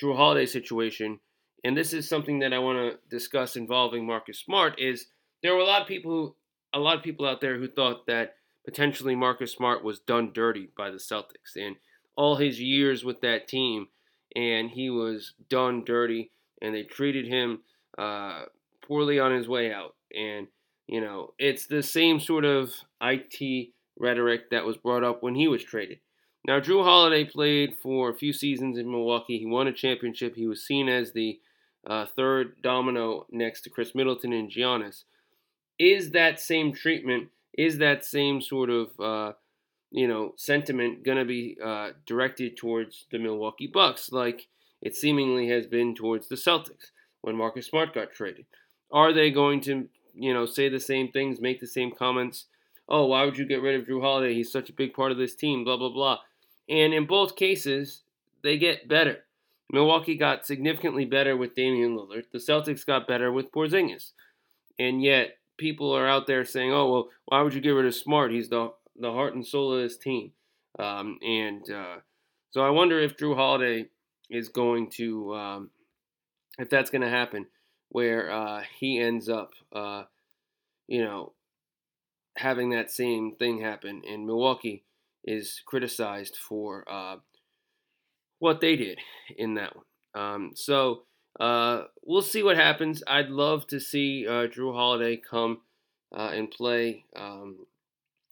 Jrue 0.01 0.17
Holiday 0.17 0.47
situation, 0.47 1.21
and 1.65 1.77
this 1.77 1.93
is 1.93 2.09
something 2.09 2.41
that 2.41 2.53
I 2.53 2.59
want 2.59 2.79
to 2.79 2.99
discuss 3.09 3.57
involving 3.57 4.07
Marcus 4.07 4.41
Smart, 4.41 4.81
is 4.81 5.07
there 5.43 5.55
were 5.55 5.61
a 5.61 5.67
lot 5.67 5.83
of 5.83 5.89
people 5.89 6.37
a 6.75 6.79
lot 6.79 6.97
of 6.97 7.03
people 7.03 7.27
out 7.27 7.41
there 7.43 7.59
who 7.59 7.69
thought 7.69 8.07
that 8.07 8.37
potentially 8.65 9.15
Marcus 9.15 9.53
Smart 9.53 9.85
was 9.85 10.01
done 10.01 10.33
dirty 10.33 10.71
by 10.77 10.91
the 10.91 10.97
Celtics 10.97 11.55
and 11.57 11.77
all 12.17 12.37
his 12.37 12.61
years 12.61 13.05
with 13.05 13.21
that 13.21 13.49
team, 13.49 13.89
and 14.35 14.71
he 14.71 14.89
was 14.89 15.35
done 15.49 15.85
dirty, 15.85 16.31
and 16.61 16.75
they 16.75 16.83
treated 16.83 17.27
him 17.27 17.61
uh, 17.99 18.43
poorly 18.87 19.19
on 19.19 19.33
his 19.33 19.49
way 19.49 19.73
out. 19.73 19.95
And 20.15 20.49
you 20.87 21.01
know, 21.01 21.35
it's 21.39 21.67
the 21.67 21.83
same 21.83 22.21
sort 22.21 22.45
of 22.45 22.73
IT 23.01 23.71
rhetoric 23.99 24.51
that 24.51 24.65
was 24.65 24.77
brought 24.77 25.05
up 25.05 25.23
when 25.23 25.35
he 25.35 25.49
was 25.49 25.63
traded. 25.63 25.99
Now, 26.45 26.59
Jrue 26.59 26.83
Holiday 26.83 27.25
played 27.25 27.77
for 27.77 28.11
a 28.11 28.15
few 28.15 28.33
seasons 28.33 28.77
in 28.77 28.91
Milwaukee. 28.91 29.39
He 29.39 29.47
won 29.47 29.69
a 29.69 29.73
championship. 29.73 30.35
He 30.35 30.47
was 30.47 30.65
seen 30.65 30.89
as 30.89 31.13
the 31.13 31.39
uh, 31.87 32.07
third 32.07 32.61
domino 32.63 33.27
next 33.31 33.63
to 33.63 33.71
Khris 33.71 33.95
Middleton 33.95 34.33
and 34.33 34.51
Giannis. 34.51 35.05
Is 35.79 36.11
that 36.11 36.41
same 36.41 36.73
treatment, 36.73 37.29
is 37.57 37.79
that 37.79 38.05
same 38.05 38.41
sort 38.41 38.71
of, 38.71 38.89
uh, 39.01 39.33
you 39.91 40.09
know, 40.09 40.35
sentiment 40.37 41.05
going 41.05 41.19
to 41.19 41.25
be 41.25 41.57
uh, 41.65 41.91
directed 42.07 42.57
towards 42.57 43.07
the 43.13 43.19
Milwaukee 43.19 43.71
Bucks 43.73 44.11
like 44.11 44.49
it 44.81 44.97
seemingly 44.97 45.49
has 45.49 45.67
been 45.67 45.95
towards 45.95 46.29
the 46.29 46.35
Celtics 46.35 46.91
when 47.21 47.37
Marcus 47.37 47.67
Smart 47.67 47.95
got 47.95 48.13
traded? 48.13 48.47
Are 48.91 49.13
they 49.13 49.31
going 49.31 49.61
to, 49.63 49.89
you 50.15 50.35
know, 50.35 50.47
say 50.47 50.69
the 50.69 50.81
same 50.81 51.09
things, 51.13 51.41
make 51.41 51.61
the 51.61 51.67
same 51.67 51.93
comments 51.93 52.47
oh, 52.89 53.07
why 53.07 53.25
would 53.25 53.39
you 53.39 53.47
get 53.47 53.63
rid 53.63 53.81
of 53.81 53.87
Jrue 53.87 54.03
Holiday? 54.03 54.35
He's 54.35 54.53
such 54.53 54.69
a 54.69 54.75
big 54.75 54.93
part 54.93 55.13
of 55.13 55.19
this 55.19 55.35
team, 55.35 55.65
blah, 55.65 55.77
blah, 55.77 55.89
blah. 55.89 56.19
And 56.69 56.95
in 56.95 57.07
both 57.07 57.37
cases, 57.37 58.03
they 58.43 58.59
get 58.59 58.89
better. 58.89 59.25
Milwaukee 59.71 60.17
got 60.17 60.47
significantly 60.47 61.05
better 61.05 61.37
with 61.37 61.55
Damian 61.55 61.97
Lillard. 61.97 62.25
The 62.31 62.39
Celtics 62.39 62.87
got 62.87 63.09
better 63.09 63.33
with 63.33 63.51
Porzingis. 63.53 64.13
And 64.79 65.03
yet, 65.03 65.39
people 65.57 65.95
are 65.97 66.09
out 66.09 66.27
there 66.27 66.45
saying, 66.45 66.73
oh, 66.73 66.91
well, 66.91 67.09
why 67.27 67.41
would 67.43 67.55
you 67.55 67.61
get 67.61 67.71
rid 67.71 67.87
of 67.87 67.95
Smart? 67.95 68.33
He's 68.33 68.49
the, 68.49 68.73
the 68.99 69.13
heart 69.13 69.35
and 69.35 69.47
soul 69.47 69.75
of 69.75 69.83
this 69.83 69.97
team. 69.97 70.33
Um, 70.79 71.19
and 71.23 71.71
uh, 71.71 71.97
so 72.51 72.63
I 72.63 72.71
wonder 72.71 73.01
if 73.01 73.17
Jrue 73.17 73.37
Holiday 73.37 73.89
is 74.31 74.49
going 74.49 74.91
to, 74.91 75.35
um, 75.35 75.71
if 76.59 76.69
that's 76.69 76.91
going 76.91 77.03
to 77.03 77.09
happen, 77.09 77.47
where 77.89 78.31
uh, 78.31 78.63
he 78.79 78.99
ends 78.99 79.29
up, 79.29 79.53
uh, 79.75 80.05
you 80.87 81.03
know, 81.03 81.33
having 82.37 82.71
that 82.71 82.91
same 82.91 83.37
thing 83.39 83.61
happen. 83.61 84.03
in 84.05 84.27
Milwaukee 84.27 84.85
is 85.25 85.61
criticized 85.67 86.37
for 86.37 86.85
uh, 86.91 87.17
what 88.39 88.61
they 88.61 88.77
did 88.77 88.99
in 89.37 89.55
that 89.55 89.75
one. 89.77 89.85
Um, 90.15 90.51
so 90.55 91.03
uh, 91.39 91.85
we'll 92.05 92.23
see 92.23 92.43
what 92.43 92.57
happens. 92.57 93.03
I'd 93.07 93.31
love 93.31 93.67
to 93.69 93.81
see 93.81 94.27
uh, 94.27 94.49
Jrue 94.49 94.75
Holiday 94.75 95.17
come 95.17 95.61
uh, 96.15 96.31
and 96.35 96.51
play 96.51 97.05
um, 97.17 97.67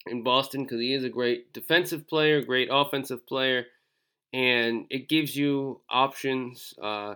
in 0.07 0.23
Boston 0.23 0.65
because 0.65 0.81
he 0.81 0.95
is 0.95 1.05
a 1.05 1.09
great 1.09 1.53
defensive 1.53 2.07
player, 2.07 2.43
great 2.43 2.69
offensive 2.71 3.27
player, 3.27 3.67
and 4.33 4.87
it 4.91 5.09
gives 5.09 5.35
you 5.35 5.81
options. 5.89 6.75
Uh, 6.81 7.15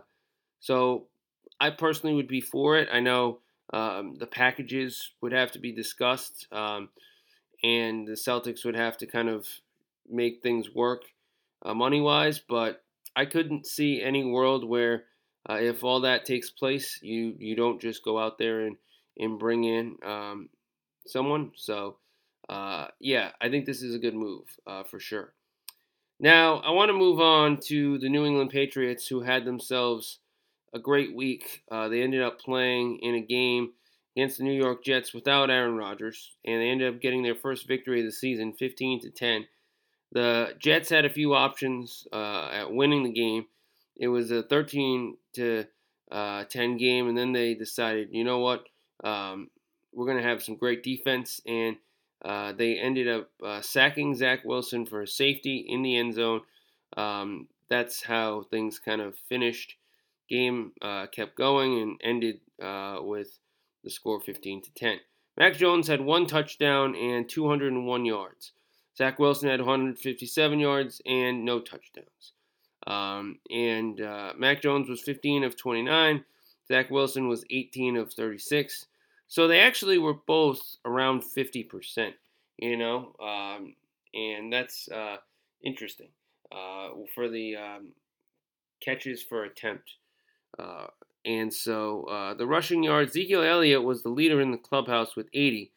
so 0.61 1.07
I 1.61 1.71
personally 1.71 2.15
would 2.15 2.29
be 2.29 2.41
for 2.41 2.79
it. 2.79 2.89
I 2.93 3.01
know 3.01 3.39
um, 3.73 4.17
the 4.19 4.27
packages 4.27 5.13
would 5.21 5.33
have 5.33 5.53
to 5.53 5.59
be 5.59 5.73
discussed, 5.73 6.47
um, 6.53 6.89
and 7.65 8.07
the 8.07 8.13
Celtics 8.13 8.65
would 8.65 8.77
have 8.77 8.99
to 8.99 9.07
kind 9.07 9.29
of 9.29 9.49
make 10.09 10.43
things 10.43 10.75
work 10.75 11.03
uh, 11.65 11.73
money 11.73 12.01
wise. 12.01 12.39
But 12.39 12.85
I 13.17 13.25
couldn't 13.25 13.67
see 13.67 14.03
any 14.03 14.23
world 14.23 14.69
where, 14.69 15.05
uh, 15.49 15.55
if 15.55 15.83
all 15.83 16.01
that 16.03 16.27
takes 16.27 16.51
place, 16.51 16.99
you 17.03 17.35
you 17.39 17.57
don't 17.57 17.81
just 17.81 18.05
go 18.05 18.19
out 18.19 18.39
there 18.39 18.67
and 18.67 18.77
and 19.19 19.39
bring 19.39 19.65
in 19.65 19.97
um, 20.05 20.51
someone. 21.07 21.53
So 21.57 21.97
uh, 22.49 22.89
yeah, 23.01 23.31
I 23.41 23.49
think 23.49 23.65
this 23.65 23.83
is 23.83 23.95
a 23.95 23.99
good 23.99 24.15
move 24.15 24.45
uh, 24.67 24.85
for 24.85 25.01
sure. 25.01 25.33
Now 26.21 26.59
I 26.59 26.71
want 26.71 26.91
to 26.91 26.95
move 26.95 27.19
on 27.19 27.59
to 27.69 27.99
the 27.99 28.11
New 28.11 28.27
England 28.27 28.51
Patriots, 28.51 29.07
who 29.09 29.23
had 29.23 29.45
themselves 29.45 30.19
a 30.75 30.79
great 30.79 31.15
week. 31.15 31.63
Uh, 31.71 31.89
they 31.89 32.03
ended 32.03 32.23
up 32.23 32.41
playing 32.41 32.99
in 33.01 33.15
a 33.15 33.21
game 33.21 33.73
against 34.17 34.39
the 34.39 34.45
New 34.45 34.53
York 34.53 34.85
Jets 34.85 35.13
without 35.13 35.51
Aaron 35.51 35.77
Rodgers, 35.77 36.33
and 36.45 36.61
they 36.61 36.69
ended 36.69 36.95
up 36.95 37.01
getting 37.01 37.23
their 37.23 37.35
first 37.35 37.67
victory 37.67 38.01
of 38.01 38.07
the 38.07 38.13
season, 38.13 38.53
15 38.53 39.01
to 39.01 39.11
10. 39.11 39.47
The 40.13 40.55
Jets 40.59 40.91
had 40.91 41.05
a 41.05 41.11
few 41.11 41.35
options 41.35 42.07
uh, 42.13 42.49
at 42.53 42.73
winning 42.73 43.03
the 43.03 43.13
game. 43.13 43.47
It 43.97 44.09
was 44.09 44.31
a 44.31 44.43
13 44.43 45.17
to 45.35 45.65
uh, 46.13 46.45
10 46.45 46.77
game, 46.77 47.09
and 47.09 47.19
then 47.19 47.33
they 47.33 47.55
decided, 47.55 48.09
you 48.13 48.23
know 48.23 48.39
what, 48.39 48.67
um, 49.03 49.51
we're 49.93 50.07
going 50.07 50.23
to 50.23 50.29
have 50.29 50.43
some 50.43 50.57
great 50.57 50.83
defense, 50.83 51.41
and 51.47 51.77
uh, 52.25 52.53
they 52.53 52.79
ended 52.79 53.09
up 53.09 53.31
uh, 53.45 53.61
sacking 53.61 54.15
Zach 54.15 54.45
Wilson 54.45 54.87
for 54.87 55.03
a 55.03 55.07
safety 55.07 55.65
in 55.69 55.83
the 55.83 55.97
end 55.97 56.15
zone. 56.15 56.43
Um, 56.97 57.49
that's 57.69 58.03
how 58.03 58.45
things 58.51 58.79
kind 58.79 59.01
of 59.01 59.17
finished 59.29 59.75
game 60.29 60.73
uh, 60.81 61.07
kept 61.07 61.37
going 61.37 61.81
and 61.81 62.01
ended 62.03 62.41
uh, 62.63 62.99
with 63.01 63.39
the 63.85 63.91
score 63.91 64.21
15 64.21 64.63
to 64.63 64.75
10. 64.75 64.99
Mac 65.37 65.57
Jones 65.57 65.87
had 65.87 66.01
one 66.01 66.27
touchdown 66.27 66.97
and 66.97 67.29
201 67.29 68.05
yards. 68.05 68.53
Zach 68.97 69.19
Wilson 69.19 69.49
had 69.49 69.61
157 69.61 70.59
yards 70.61 71.03
and 71.05 71.45
no 71.45 71.61
touchdowns. 71.61 72.33
Um, 72.87 73.39
and 73.51 74.01
uh, 74.01 74.33
Mac 74.37 74.63
Jones 74.63 74.89
was 74.89 75.01
15 75.01 75.45
of 75.45 75.57
29. 75.57 76.25
Zach 76.69 76.91
Wilson 76.91 77.29
was 77.29 77.45
18 77.51 77.97
of 77.97 78.13
36. 78.13 78.87
So 79.27 79.49
they 79.49 79.61
actually 79.61 79.99
were 79.99 80.15
both 80.15 80.77
around 80.85 81.23
50%, 81.23 82.13
you 82.59 82.77
know, 82.77 83.15
um, 83.21 83.75
and 84.13 84.53
that's 84.53 84.89
uh, 84.89 85.17
interesting 85.65 86.11
uh, 86.53 86.91
for 87.15 87.29
the 87.29 87.57
um, 87.57 87.89
catches 88.81 89.23
for 89.23 89.45
attempt. 89.45 89.91
And 91.25 91.53
so 91.53 92.05
uh, 92.05 92.35
the 92.35 92.47
rushing 92.47 92.83
yards, 92.83 93.13
Ezekiel 93.13 93.43
Elliott 93.43 93.83
was 93.83 94.03
the 94.03 94.11
leader 94.11 94.41
in 94.41 94.51
the 94.51 94.59
clubhouse 94.59 95.17
with 95.17 95.29
80. 95.33 95.73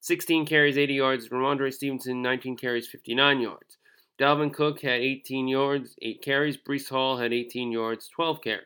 16 0.00 0.46
carries, 0.46 0.78
80 0.78 0.94
yards. 0.94 1.28
Rhamondre 1.28 1.72
Stevenson, 1.72 2.22
19 2.22 2.56
carries, 2.56 2.88
59 2.88 3.40
yards. 3.40 3.78
Dalvin 4.18 4.52
Cook 4.52 4.82
had 4.82 5.00
18 5.00 5.46
yards, 5.46 5.94
8 6.02 6.22
carries. 6.22 6.56
Breece 6.56 6.88
Hall 6.88 7.18
had 7.18 7.32
18 7.32 7.70
yards, 7.70 8.08
12 8.08 8.40
carries. 8.42 8.64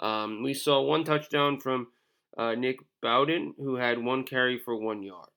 Um, 0.00 0.42
we 0.42 0.54
saw 0.54 0.82
one 0.82 1.04
touchdown 1.04 1.58
from 1.58 1.88
uh, 2.36 2.54
Nick 2.54 2.78
Bawden, 3.02 3.54
who 3.58 3.76
had 3.76 4.02
one 4.02 4.24
carry 4.24 4.58
for 4.58 4.76
one 4.76 5.02
yard. 5.02 5.28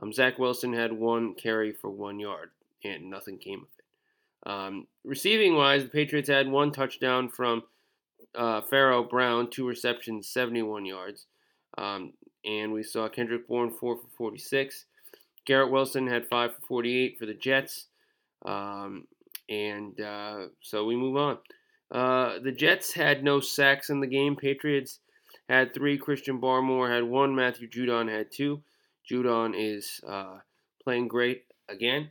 Um, 0.00 0.12
Zach 0.12 0.38
Wilson 0.38 0.72
had 0.72 0.92
one 0.92 1.34
carry 1.34 1.72
for 1.72 1.90
one 1.90 2.18
yard, 2.20 2.50
and 2.84 3.10
nothing 3.10 3.38
came 3.38 3.60
of 3.60 3.68
it. 3.78 4.50
Um, 4.50 4.86
receiving 5.04 5.56
wise, 5.56 5.82
the 5.82 5.88
Patriots 5.88 6.28
had 6.28 6.48
one 6.48 6.70
touchdown 6.70 7.28
from 7.28 7.62
uh, 8.36 8.60
Pharaoh 8.62 9.04
Brown, 9.04 9.50
two 9.50 9.66
receptions, 9.66 10.28
71 10.28 10.84
yards. 10.84 11.26
Um, 11.78 12.12
and 12.44 12.72
we 12.72 12.82
saw 12.82 13.08
Kendrick 13.08 13.48
Bourne, 13.48 13.70
4 13.70 13.96
for 13.96 14.08
46. 14.16 14.84
Garrett 15.46 15.70
Wilson 15.70 16.06
had 16.06 16.28
five 16.28 16.54
for 16.54 16.60
48 16.62 17.18
for 17.18 17.26
the 17.26 17.34
Jets. 17.34 17.86
Um, 18.44 19.06
and 19.48 20.00
uh, 20.00 20.46
so 20.60 20.84
we 20.84 20.96
move 20.96 21.16
on. 21.16 21.38
Uh, 21.90 22.38
the 22.42 22.52
Jets 22.52 22.92
had 22.92 23.22
no 23.22 23.40
sacks 23.40 23.90
in 23.90 24.00
the 24.00 24.06
game. 24.06 24.36
Patriots 24.36 24.98
had 25.48 25.72
three. 25.72 25.96
Christian 25.96 26.40
Barmore 26.40 26.92
had 26.92 27.04
one. 27.04 27.34
Matthew 27.34 27.68
Judon 27.68 28.10
had 28.10 28.32
two. 28.32 28.62
Judon 29.08 29.54
is 29.56 30.00
uh, 30.06 30.38
playing 30.82 31.08
great 31.08 31.44
again. 31.68 32.10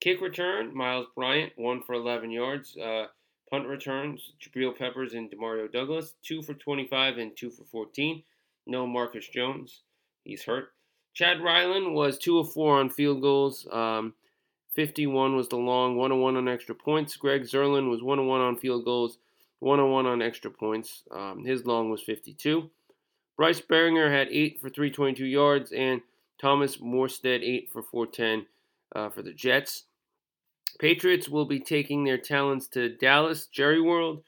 Kick 0.00 0.20
return, 0.20 0.76
Myles 0.76 1.06
Bryant, 1.14 1.52
one 1.56 1.82
for 1.82 1.94
11 1.94 2.30
yards. 2.30 2.76
Uh, 2.76 3.06
punt 3.50 3.66
returns, 3.66 4.32
Jabril 4.40 4.76
Peppers 4.76 5.14
and 5.14 5.30
Demario 5.30 5.70
Douglas, 5.70 6.14
two 6.22 6.42
for 6.42 6.54
25 6.54 7.18
and 7.18 7.36
two 7.36 7.50
for 7.50 7.64
14. 7.64 8.22
No 8.66 8.86
Marcus 8.86 9.28
Jones, 9.28 9.82
he's 10.24 10.44
hurt. 10.44 10.70
Chad 11.14 11.40
Ryland 11.40 11.94
was 11.94 12.18
two 12.18 12.38
of 12.38 12.52
four 12.52 12.78
on 12.78 12.90
field 12.90 13.22
goals. 13.22 13.66
Um, 13.72 14.14
51 14.74 15.34
was 15.34 15.48
the 15.48 15.56
long, 15.56 15.96
101 15.96 16.36
on 16.36 16.48
extra 16.48 16.74
points. 16.74 17.16
Greg 17.16 17.42
Zuerlein 17.42 17.88
was 17.88 18.02
101 18.02 18.40
on 18.40 18.56
field 18.56 18.84
goals, 18.84 19.18
101 19.60 20.04
on 20.04 20.20
extra 20.20 20.50
points. 20.50 21.04
Um, 21.10 21.44
his 21.44 21.64
long 21.64 21.90
was 21.90 22.02
52. 22.02 22.70
Bryce 23.36 23.60
Baringer 23.60 24.10
had 24.10 24.28
8 24.28 24.60
for 24.60 24.68
322 24.68 25.24
yards, 25.24 25.72
and 25.72 26.02
Thomas 26.38 26.76
Morstead 26.76 27.42
8 27.42 27.70
for 27.72 27.82
410 27.82 28.46
uh, 28.94 29.10
for 29.10 29.22
the 29.22 29.32
Jets. 29.32 29.84
Patriots 30.78 31.28
will 31.28 31.46
be 31.46 31.60
taking 31.60 32.04
their 32.04 32.18
talents 32.18 32.68
to 32.68 32.96
Dallas 32.96 33.46
Jerry 33.46 33.80
World 33.80 34.22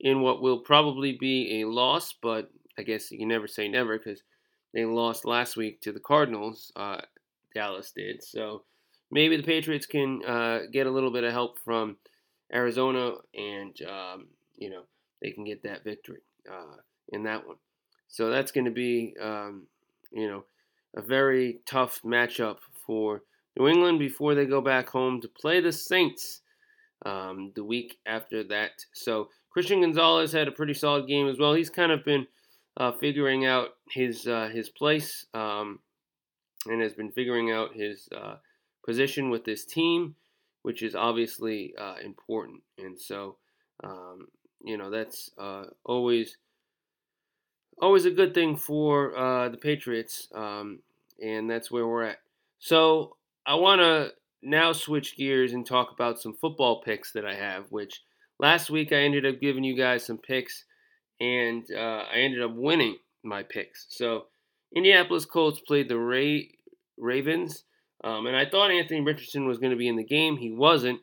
in 0.00 0.20
what 0.20 0.42
will 0.42 0.58
probably 0.58 1.16
be 1.18 1.60
a 1.60 1.68
loss, 1.68 2.14
but 2.20 2.50
I 2.78 2.82
guess 2.82 3.10
you 3.10 3.18
can 3.18 3.28
never 3.28 3.46
say 3.46 3.68
never 3.68 3.98
because 3.98 4.22
they 4.74 4.84
lost 4.84 5.24
last 5.24 5.56
week 5.56 5.80
to 5.82 5.92
the 5.92 6.00
Cardinals. 6.00 6.72
Uh, 6.74 7.00
Dallas 7.54 7.92
did. 7.94 8.22
So 8.22 8.62
maybe 9.10 9.36
the 9.36 9.42
Patriots 9.42 9.86
can 9.86 10.24
uh, 10.24 10.60
get 10.72 10.86
a 10.86 10.90
little 10.90 11.10
bit 11.10 11.24
of 11.24 11.32
help 11.32 11.58
from 11.58 11.96
Arizona, 12.52 13.12
and 13.34 13.76
um, 13.82 14.26
you 14.56 14.70
know 14.70 14.82
they 15.20 15.30
can 15.30 15.44
get 15.44 15.62
that 15.62 15.84
victory 15.84 16.22
uh, 16.50 16.76
in 17.10 17.22
that 17.24 17.46
one. 17.46 17.56
So 18.08 18.30
that's 18.30 18.52
going 18.52 18.64
to 18.64 18.70
be 18.70 19.14
um, 19.20 19.66
you 20.10 20.28
know 20.28 20.44
a 20.94 21.02
very 21.02 21.60
tough 21.66 22.00
matchup 22.02 22.58
for 22.86 23.22
New 23.56 23.68
England 23.68 23.98
before 23.98 24.34
they 24.34 24.46
go 24.46 24.60
back 24.60 24.88
home 24.88 25.20
to 25.20 25.28
play 25.28 25.60
the 25.60 25.72
Saints 25.72 26.40
um, 27.04 27.52
the 27.54 27.64
week 27.64 27.98
after 28.06 28.42
that. 28.44 28.70
So 28.92 29.28
Christian 29.50 29.80
Gonzalez 29.82 30.32
had 30.32 30.48
a 30.48 30.52
pretty 30.52 30.74
solid 30.74 31.06
game 31.06 31.28
as 31.28 31.38
well. 31.38 31.54
He's 31.54 31.70
kind 31.70 31.92
of 31.92 32.04
been 32.04 32.26
uh, 32.76 32.92
figuring 32.92 33.44
out 33.44 33.70
his 33.90 34.26
uh, 34.26 34.48
his 34.52 34.70
place 34.70 35.26
um, 35.34 35.80
and 36.66 36.80
has 36.80 36.94
been 36.94 37.12
figuring 37.12 37.50
out 37.50 37.74
his 37.74 38.08
uh, 38.16 38.36
position 38.84 39.30
with 39.30 39.44
this 39.44 39.64
team, 39.64 40.14
which 40.62 40.82
is 40.82 40.94
obviously 40.94 41.74
uh, 41.78 41.96
important. 42.02 42.62
And 42.78 42.98
so, 42.98 43.36
um, 43.84 44.28
you 44.64 44.78
know, 44.78 44.90
that's 44.90 45.30
uh, 45.36 45.64
always 45.84 46.38
always 47.80 48.04
a 48.04 48.10
good 48.10 48.32
thing 48.32 48.56
for 48.56 49.16
uh, 49.16 49.48
the 49.48 49.56
Patriots, 49.56 50.28
um, 50.34 50.80
and 51.22 51.50
that's 51.50 51.70
where 51.70 51.86
we're 51.86 52.04
at. 52.04 52.18
So 52.58 53.16
I 53.46 53.54
want 53.54 53.80
to 53.80 54.12
now 54.42 54.72
switch 54.72 55.16
gears 55.16 55.52
and 55.52 55.66
talk 55.66 55.92
about 55.92 56.20
some 56.20 56.34
football 56.34 56.82
picks 56.82 57.12
that 57.12 57.26
I 57.26 57.34
have. 57.34 57.66
Which 57.70 58.02
last 58.38 58.70
week 58.70 58.92
I 58.92 58.96
ended 58.96 59.26
up 59.26 59.40
giving 59.40 59.64
you 59.64 59.76
guys 59.76 60.04
some 60.06 60.18
picks, 60.18 60.64
and 61.20 61.64
uh, 61.74 62.04
I 62.12 62.16
ended 62.16 62.42
up 62.42 62.54
winning 62.54 62.98
my 63.22 63.42
picks. 63.42 63.86
So 63.90 64.26
Indianapolis 64.74 65.24
Colts 65.24 65.60
played 65.60 65.88
the 65.88 65.98
Ray 65.98 66.50
Ravens. 66.96 67.64
Um, 68.04 68.26
and 68.26 68.36
I 68.36 68.46
thought 68.46 68.70
Anthony 68.70 69.00
Richardson 69.00 69.46
was 69.46 69.58
going 69.58 69.70
to 69.70 69.76
be 69.76 69.88
in 69.88 69.96
the 69.96 70.04
game. 70.04 70.36
He 70.36 70.50
wasn't. 70.50 71.00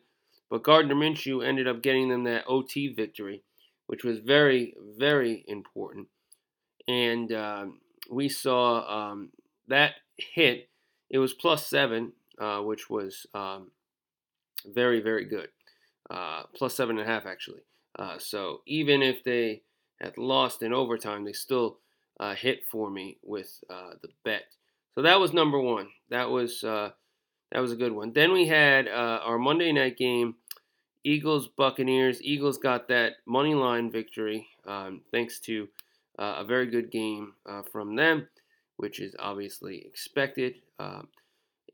But 0.49 0.63
Gardner 0.63 0.95
Minshew 0.95 1.45
ended 1.45 1.67
up 1.67 1.81
getting 1.81 2.09
them 2.09 2.23
that 2.23 2.45
OT 2.47 2.91
victory, 2.93 3.43
which 3.87 4.03
was 4.03 4.19
very, 4.19 4.73
very 4.97 5.45
important. 5.47 6.07
And 6.87 7.31
um, 7.31 7.79
we 8.09 8.29
saw 8.29 9.11
um, 9.11 9.29
that 9.67 9.93
hit. 10.17 10.69
It 11.09 11.19
was 11.19 11.33
plus 11.33 11.67
seven, 11.67 12.13
uh, 12.39 12.59
which 12.61 12.89
was 12.89 13.25
um, 13.33 13.71
very, 14.65 15.01
very 15.01 15.25
good. 15.25 15.49
Uh, 16.09 16.43
plus 16.55 16.75
seven 16.75 16.97
and 16.97 17.07
a 17.07 17.11
half, 17.11 17.25
actually. 17.25 17.61
Uh, 17.97 18.17
so 18.17 18.61
even 18.65 19.03
if 19.03 19.23
they 19.23 19.61
had 20.01 20.17
lost 20.17 20.63
in 20.63 20.73
overtime, 20.73 21.23
they 21.23 21.33
still 21.33 21.77
uh, 22.19 22.33
hit 22.33 22.65
for 22.65 22.89
me 22.89 23.17
with 23.23 23.63
uh, 23.69 23.91
the 24.01 24.09
bet. 24.23 24.43
So 24.95 25.03
that 25.03 25.19
was 25.19 25.33
number 25.33 25.59
one. 25.59 25.87
That 26.09 26.29
was 26.29 26.63
uh, 26.63 26.91
that 27.51 27.59
was 27.59 27.71
a 27.71 27.75
good 27.75 27.91
one. 27.91 28.13
Then 28.13 28.31
we 28.31 28.47
had 28.47 28.87
our 28.87 29.37
Monday 29.37 29.71
night 29.71 29.97
game, 29.97 30.35
Eagles 31.03 31.47
Buccaneers. 31.47 32.21
Eagles 32.23 32.57
got 32.57 32.87
that 32.87 33.13
money 33.25 33.53
line 33.53 33.91
victory 33.91 34.47
um, 34.67 35.01
thanks 35.11 35.39
to 35.41 35.67
a 36.17 36.43
very 36.43 36.67
good 36.67 36.91
game 36.91 37.33
from 37.71 37.95
them, 37.95 38.27
which 38.77 38.99
is 38.99 39.15
obviously 39.19 39.85
expected, 39.85 40.55
um, 40.79 41.07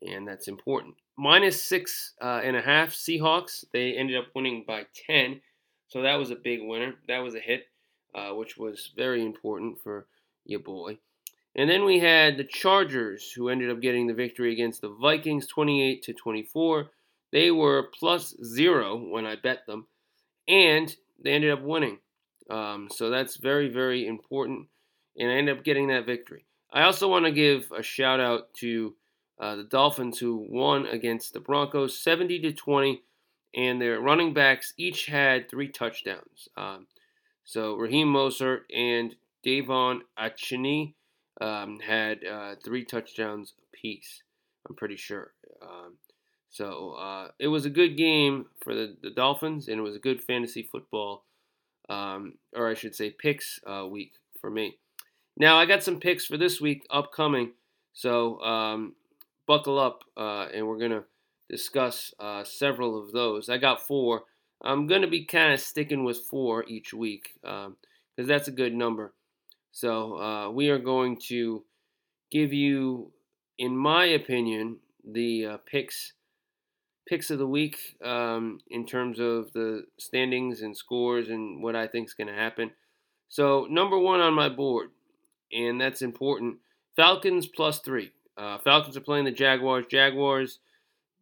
and 0.02 0.26
that's 0.26 0.48
important. 0.48 0.94
Minus 1.16 1.62
six 1.62 2.14
uh, 2.20 2.40
and 2.42 2.56
a 2.56 2.62
half 2.62 2.90
Seahawks. 2.90 3.64
They 3.72 3.94
ended 3.94 4.16
up 4.16 4.26
winning 4.34 4.64
by 4.66 4.86
ten, 5.06 5.40
so 5.88 6.02
that 6.02 6.16
was 6.16 6.30
a 6.30 6.36
big 6.36 6.60
winner. 6.62 6.94
That 7.08 7.18
was 7.18 7.34
a 7.34 7.40
hit, 7.40 7.64
uh, 8.14 8.30
which 8.30 8.56
was 8.56 8.92
very 8.96 9.24
important 9.24 9.80
for 9.82 10.06
your 10.44 10.60
boy. 10.60 10.98
And 11.54 11.70
then 11.70 11.86
we 11.86 12.00
had 12.00 12.36
the 12.36 12.44
Chargers, 12.44 13.32
who 13.32 13.48
ended 13.48 13.70
up 13.70 13.80
getting 13.80 14.06
the 14.06 14.14
victory 14.14 14.52
against 14.52 14.82
the 14.82 14.90
Vikings 14.90 15.46
28 15.46 16.02
to 16.02 16.12
24. 16.12 16.90
They 17.32 17.50
were 17.50 17.88
plus 17.98 18.36
zero 18.44 18.96
when 18.96 19.24
I 19.24 19.36
bet 19.36 19.66
them, 19.66 19.86
and 20.46 20.94
they 21.22 21.32
ended 21.32 21.52
up 21.52 21.62
winning. 21.62 21.98
Um, 22.50 22.88
so 22.92 23.10
that's 23.10 23.36
very, 23.36 23.68
very 23.68 24.06
important. 24.06 24.68
And 25.18 25.30
I 25.30 25.34
ended 25.34 25.56
up 25.56 25.64
getting 25.64 25.88
that 25.88 26.06
victory. 26.06 26.44
I 26.70 26.82
also 26.82 27.08
want 27.08 27.24
to 27.24 27.32
give 27.32 27.72
a 27.76 27.82
shout 27.82 28.20
out 28.20 28.52
to 28.58 28.94
uh, 29.38 29.56
the 29.56 29.64
Dolphins, 29.64 30.18
who 30.18 30.46
won 30.48 30.86
against 30.86 31.32
the 31.32 31.40
Broncos 31.40 31.98
70 31.98 32.40
to 32.40 32.52
20, 32.52 33.02
and 33.54 33.80
their 33.80 34.00
running 34.00 34.34
backs 34.34 34.74
each 34.76 35.06
had 35.06 35.50
three 35.50 35.68
touchdowns. 35.68 36.48
Um, 36.56 36.86
so 37.44 37.76
Raheem 37.76 38.08
Mostert 38.08 38.60
and 38.74 39.14
De'Von 39.44 40.00
Achane 40.18 40.94
um, 41.40 41.78
had 41.80 42.24
uh, 42.24 42.54
three 42.64 42.84
touchdowns 42.84 43.54
apiece. 43.72 44.22
I'm 44.68 44.74
pretty 44.74 44.96
sure. 44.96 45.32
Um, 45.62 45.94
so 46.50 46.92
uh, 46.92 47.28
it 47.38 47.48
was 47.48 47.66
a 47.66 47.70
good 47.70 47.96
game 47.96 48.46
for 48.62 48.74
the, 48.74 48.96
the 49.02 49.10
Dolphins, 49.10 49.68
and 49.68 49.78
it 49.78 49.82
was 49.82 49.94
a 49.94 50.00
good 50.00 50.22
fantasy 50.22 50.62
football, 50.62 51.24
um, 51.88 52.34
or 52.54 52.68
I 52.68 52.74
should 52.74 52.94
say, 52.94 53.10
picks 53.10 53.60
uh, 53.66 53.86
week 53.86 54.14
for 54.40 54.50
me. 54.50 54.78
Now 55.36 55.58
I 55.58 55.66
got 55.66 55.82
some 55.82 56.00
picks 56.00 56.24
for 56.24 56.36
this 56.36 56.60
week 56.60 56.86
upcoming, 56.90 57.52
so 57.92 58.40
um, 58.40 58.94
buckle 59.46 59.78
up, 59.78 60.04
uh, 60.16 60.48
and 60.54 60.66
we're 60.66 60.78
gonna 60.78 61.04
discuss 61.48 62.12
uh, 62.18 62.44
several 62.44 62.98
of 63.00 63.12
those. 63.12 63.48
I 63.48 63.58
got 63.58 63.86
four. 63.86 64.24
I'm 64.62 64.86
gonna 64.86 65.06
be 65.08 65.24
kind 65.24 65.52
of 65.52 65.60
sticking 65.60 66.04
with 66.04 66.18
four 66.18 66.64
each 66.66 66.92
week 66.92 67.34
because 67.42 67.66
um, 67.66 68.26
that's 68.26 68.48
a 68.48 68.52
good 68.52 68.74
number. 68.74 69.12
So 69.72 70.18
uh, 70.18 70.50
we 70.50 70.70
are 70.70 70.78
going 70.78 71.18
to 71.28 71.64
give 72.30 72.52
you, 72.52 73.12
in 73.58 73.76
my 73.76 74.06
opinion, 74.06 74.78
the 75.04 75.46
uh, 75.46 75.56
picks 75.70 76.14
picks 77.06 77.30
of 77.30 77.38
the 77.38 77.46
week 77.46 77.78
um, 78.02 78.58
in 78.68 78.84
terms 78.84 79.20
of 79.20 79.52
the 79.52 79.84
standings 79.98 80.62
and 80.62 80.76
scores 80.76 81.28
and 81.28 81.62
what 81.62 81.76
I 81.76 81.86
think 81.86 82.08
is 82.08 82.14
going 82.14 82.26
to 82.26 82.34
happen. 82.34 82.72
So 83.28 83.66
number 83.70 83.98
one 83.98 84.20
on 84.20 84.34
my 84.34 84.48
board, 84.48 84.88
and 85.52 85.80
that's 85.80 86.02
important. 86.02 86.56
Falcons 86.96 87.46
plus 87.46 87.80
three. 87.80 88.12
Uh, 88.36 88.58
Falcons 88.58 88.96
are 88.96 89.00
playing 89.02 89.24
the 89.24 89.30
Jaguars. 89.30 89.86
Jaguars, 89.90 90.58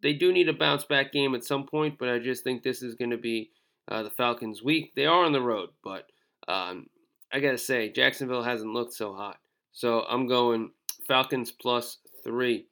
they 0.02 0.12
do 0.12 0.32
need 0.32 0.48
a 0.48 0.52
bounce 0.52 0.84
back 0.84 1.12
game 1.12 1.34
at 1.34 1.44
some 1.44 1.64
point, 1.64 1.98
but 1.98 2.08
I 2.08 2.18
just 2.18 2.44
think 2.44 2.62
this 2.62 2.82
is 2.82 2.94
going 2.94 3.10
to 3.10 3.16
be 3.16 3.50
uh, 3.88 4.02
the 4.02 4.10
Falcons' 4.10 4.62
week. 4.62 4.92
They 4.94 5.06
are 5.06 5.24
on 5.24 5.32
the 5.32 5.40
road, 5.40 5.70
but 5.82 6.06
um, 6.48 6.88
I 7.32 7.40
gotta 7.40 7.58
say, 7.58 7.90
Jacksonville 7.90 8.42
hasn't 8.42 8.72
looked 8.72 8.92
so 8.92 9.14
hot. 9.14 9.38
So 9.72 10.02
I'm 10.08 10.26
going 10.26 10.70
Falcons 11.06 11.50
plus 11.50 11.98
three. 12.22 12.66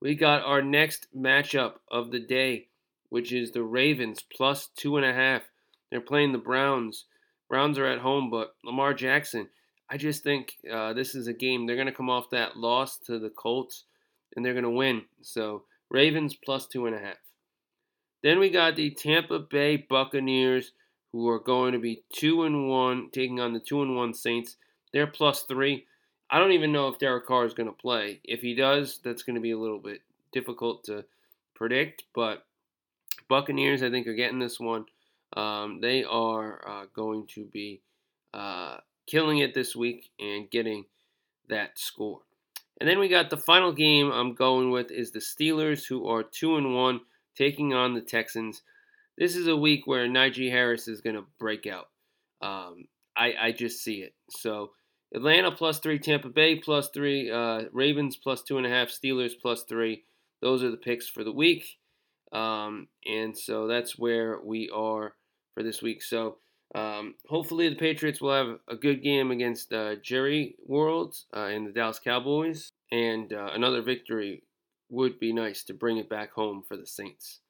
We 0.00 0.14
got 0.14 0.42
our 0.42 0.62
next 0.62 1.06
matchup 1.16 1.74
of 1.90 2.10
the 2.10 2.20
day, 2.20 2.68
which 3.08 3.32
is 3.32 3.50
the 3.50 3.62
Ravens 3.62 4.22
plus 4.22 4.68
two 4.76 4.96
and 4.96 5.06
a 5.06 5.12
half. 5.12 5.42
They're 5.90 6.00
playing 6.00 6.32
the 6.32 6.38
Browns. 6.38 7.06
Browns 7.48 7.78
are 7.78 7.86
at 7.86 8.00
home, 8.00 8.30
but 8.30 8.54
Lamar 8.62 8.94
Jackson. 8.94 9.48
I 9.90 9.96
just 9.96 10.22
think 10.22 10.56
uh, 10.70 10.92
this 10.92 11.14
is 11.14 11.26
a 11.26 11.32
game 11.32 11.66
they're 11.66 11.76
going 11.76 11.86
to 11.86 11.92
come 11.92 12.10
off 12.10 12.30
that 12.30 12.56
loss 12.56 12.98
to 13.06 13.18
the 13.18 13.30
Colts, 13.30 13.84
and 14.36 14.44
they're 14.44 14.52
going 14.52 14.64
to 14.64 14.70
win. 14.70 15.02
So 15.22 15.64
Ravens 15.90 16.34
plus 16.34 16.66
two 16.66 16.86
and 16.86 16.94
a 16.94 16.98
half. 16.98 17.16
Then 18.22 18.38
we 18.38 18.50
got 18.50 18.76
the 18.76 18.90
Tampa 18.90 19.38
Bay 19.38 19.76
Buccaneers 19.76 20.72
who 21.12 21.28
are 21.28 21.38
going 21.38 21.72
to 21.72 21.78
be 21.78 22.02
two 22.12 22.44
and 22.44 22.68
one, 22.68 23.08
taking 23.10 23.40
on 23.40 23.52
the 23.52 23.60
two 23.60 23.80
and 23.82 23.96
one 23.96 24.12
Saints. 24.12 24.56
They're 24.92 25.06
plus 25.06 25.42
three. 25.42 25.86
I 26.30 26.38
don't 26.38 26.52
even 26.52 26.72
know 26.72 26.88
if 26.88 26.98
Derek 26.98 27.26
Carr 27.26 27.46
is 27.46 27.54
going 27.54 27.68
to 27.68 27.72
play. 27.72 28.20
If 28.24 28.40
he 28.42 28.54
does, 28.54 29.00
that's 29.02 29.22
going 29.22 29.36
to 29.36 29.40
be 29.40 29.52
a 29.52 29.58
little 29.58 29.78
bit 29.78 30.02
difficult 30.32 30.84
to 30.84 31.04
predict, 31.54 32.04
but 32.14 32.44
Buccaneers, 33.28 33.82
I 33.82 33.90
think, 33.90 34.06
are 34.06 34.14
getting 34.14 34.38
this 34.38 34.60
one. 34.60 34.86
Um, 35.34 35.80
they 35.80 36.04
are 36.04 36.66
uh, 36.66 36.84
going 36.94 37.26
to 37.34 37.44
be 37.44 37.80
uh, 38.32 38.78
killing 39.08 39.38
it 39.38 39.54
this 39.54 39.74
week 39.74 40.10
and 40.20 40.50
getting 40.50 40.84
that 41.48 41.78
score. 41.78 42.20
And 42.80 42.88
then 42.88 42.98
we 42.98 43.08
got 43.08 43.30
the 43.30 43.36
final 43.36 43.72
game 43.72 44.10
I'm 44.12 44.34
going 44.34 44.70
with 44.70 44.90
is 44.92 45.10
the 45.10 45.18
Steelers, 45.18 45.86
who 45.86 46.06
are 46.06 46.22
two 46.22 46.56
and 46.56 46.74
one, 46.74 47.00
taking 47.36 47.74
on 47.74 47.94
the 47.94 48.00
Texans. 48.00 48.62
This 49.16 49.34
is 49.34 49.48
a 49.48 49.56
week 49.56 49.86
where 49.86 50.06
Najee 50.06 50.50
Harris 50.50 50.86
is 50.86 51.00
going 51.00 51.16
to 51.16 51.24
break 51.38 51.66
out. 51.66 51.88
Um, 52.40 52.86
I, 53.16 53.34
I 53.40 53.52
just 53.52 53.82
see 53.82 54.02
it. 54.02 54.14
So 54.30 54.70
Atlanta 55.12 55.50
plus 55.50 55.80
three, 55.80 55.98
Tampa 55.98 56.28
Bay 56.28 56.56
plus 56.56 56.90
three, 56.90 57.30
uh, 57.30 57.62
Ravens 57.72 58.16
plus 58.16 58.42
two 58.42 58.58
and 58.58 58.66
a 58.66 58.70
half, 58.70 58.88
Steelers 58.88 59.32
plus 59.40 59.64
three. 59.64 60.04
Those 60.40 60.62
are 60.62 60.70
the 60.70 60.76
picks 60.76 61.08
for 61.08 61.24
the 61.24 61.32
week. 61.32 61.78
Um, 62.30 62.88
and 63.04 63.36
so 63.36 63.66
that's 63.66 63.98
where 63.98 64.38
we 64.40 64.70
are 64.70 65.14
for 65.54 65.64
this 65.64 65.82
week. 65.82 66.02
So 66.02 66.36
um, 66.74 67.14
hopefully 67.28 67.68
the 67.68 67.76
Patriots 67.76 68.20
will 68.20 68.34
have 68.34 68.58
a 68.68 68.76
good 68.76 69.02
game 69.02 69.30
against 69.30 69.72
uh, 69.72 69.96
Jerry 69.96 70.56
World 70.66 71.16
uh, 71.34 71.44
and 71.44 71.66
the 71.66 71.72
Dallas 71.72 71.98
Cowboys. 71.98 72.70
And 72.90 73.32
uh, 73.32 73.50
another 73.52 73.82
victory 73.82 74.42
would 74.90 75.18
be 75.18 75.32
nice 75.32 75.64
to 75.64 75.74
bring 75.74 75.98
it 75.98 76.08
back 76.08 76.32
home 76.32 76.62
for 76.66 76.76
the 76.76 76.86
Saints. 76.86 77.40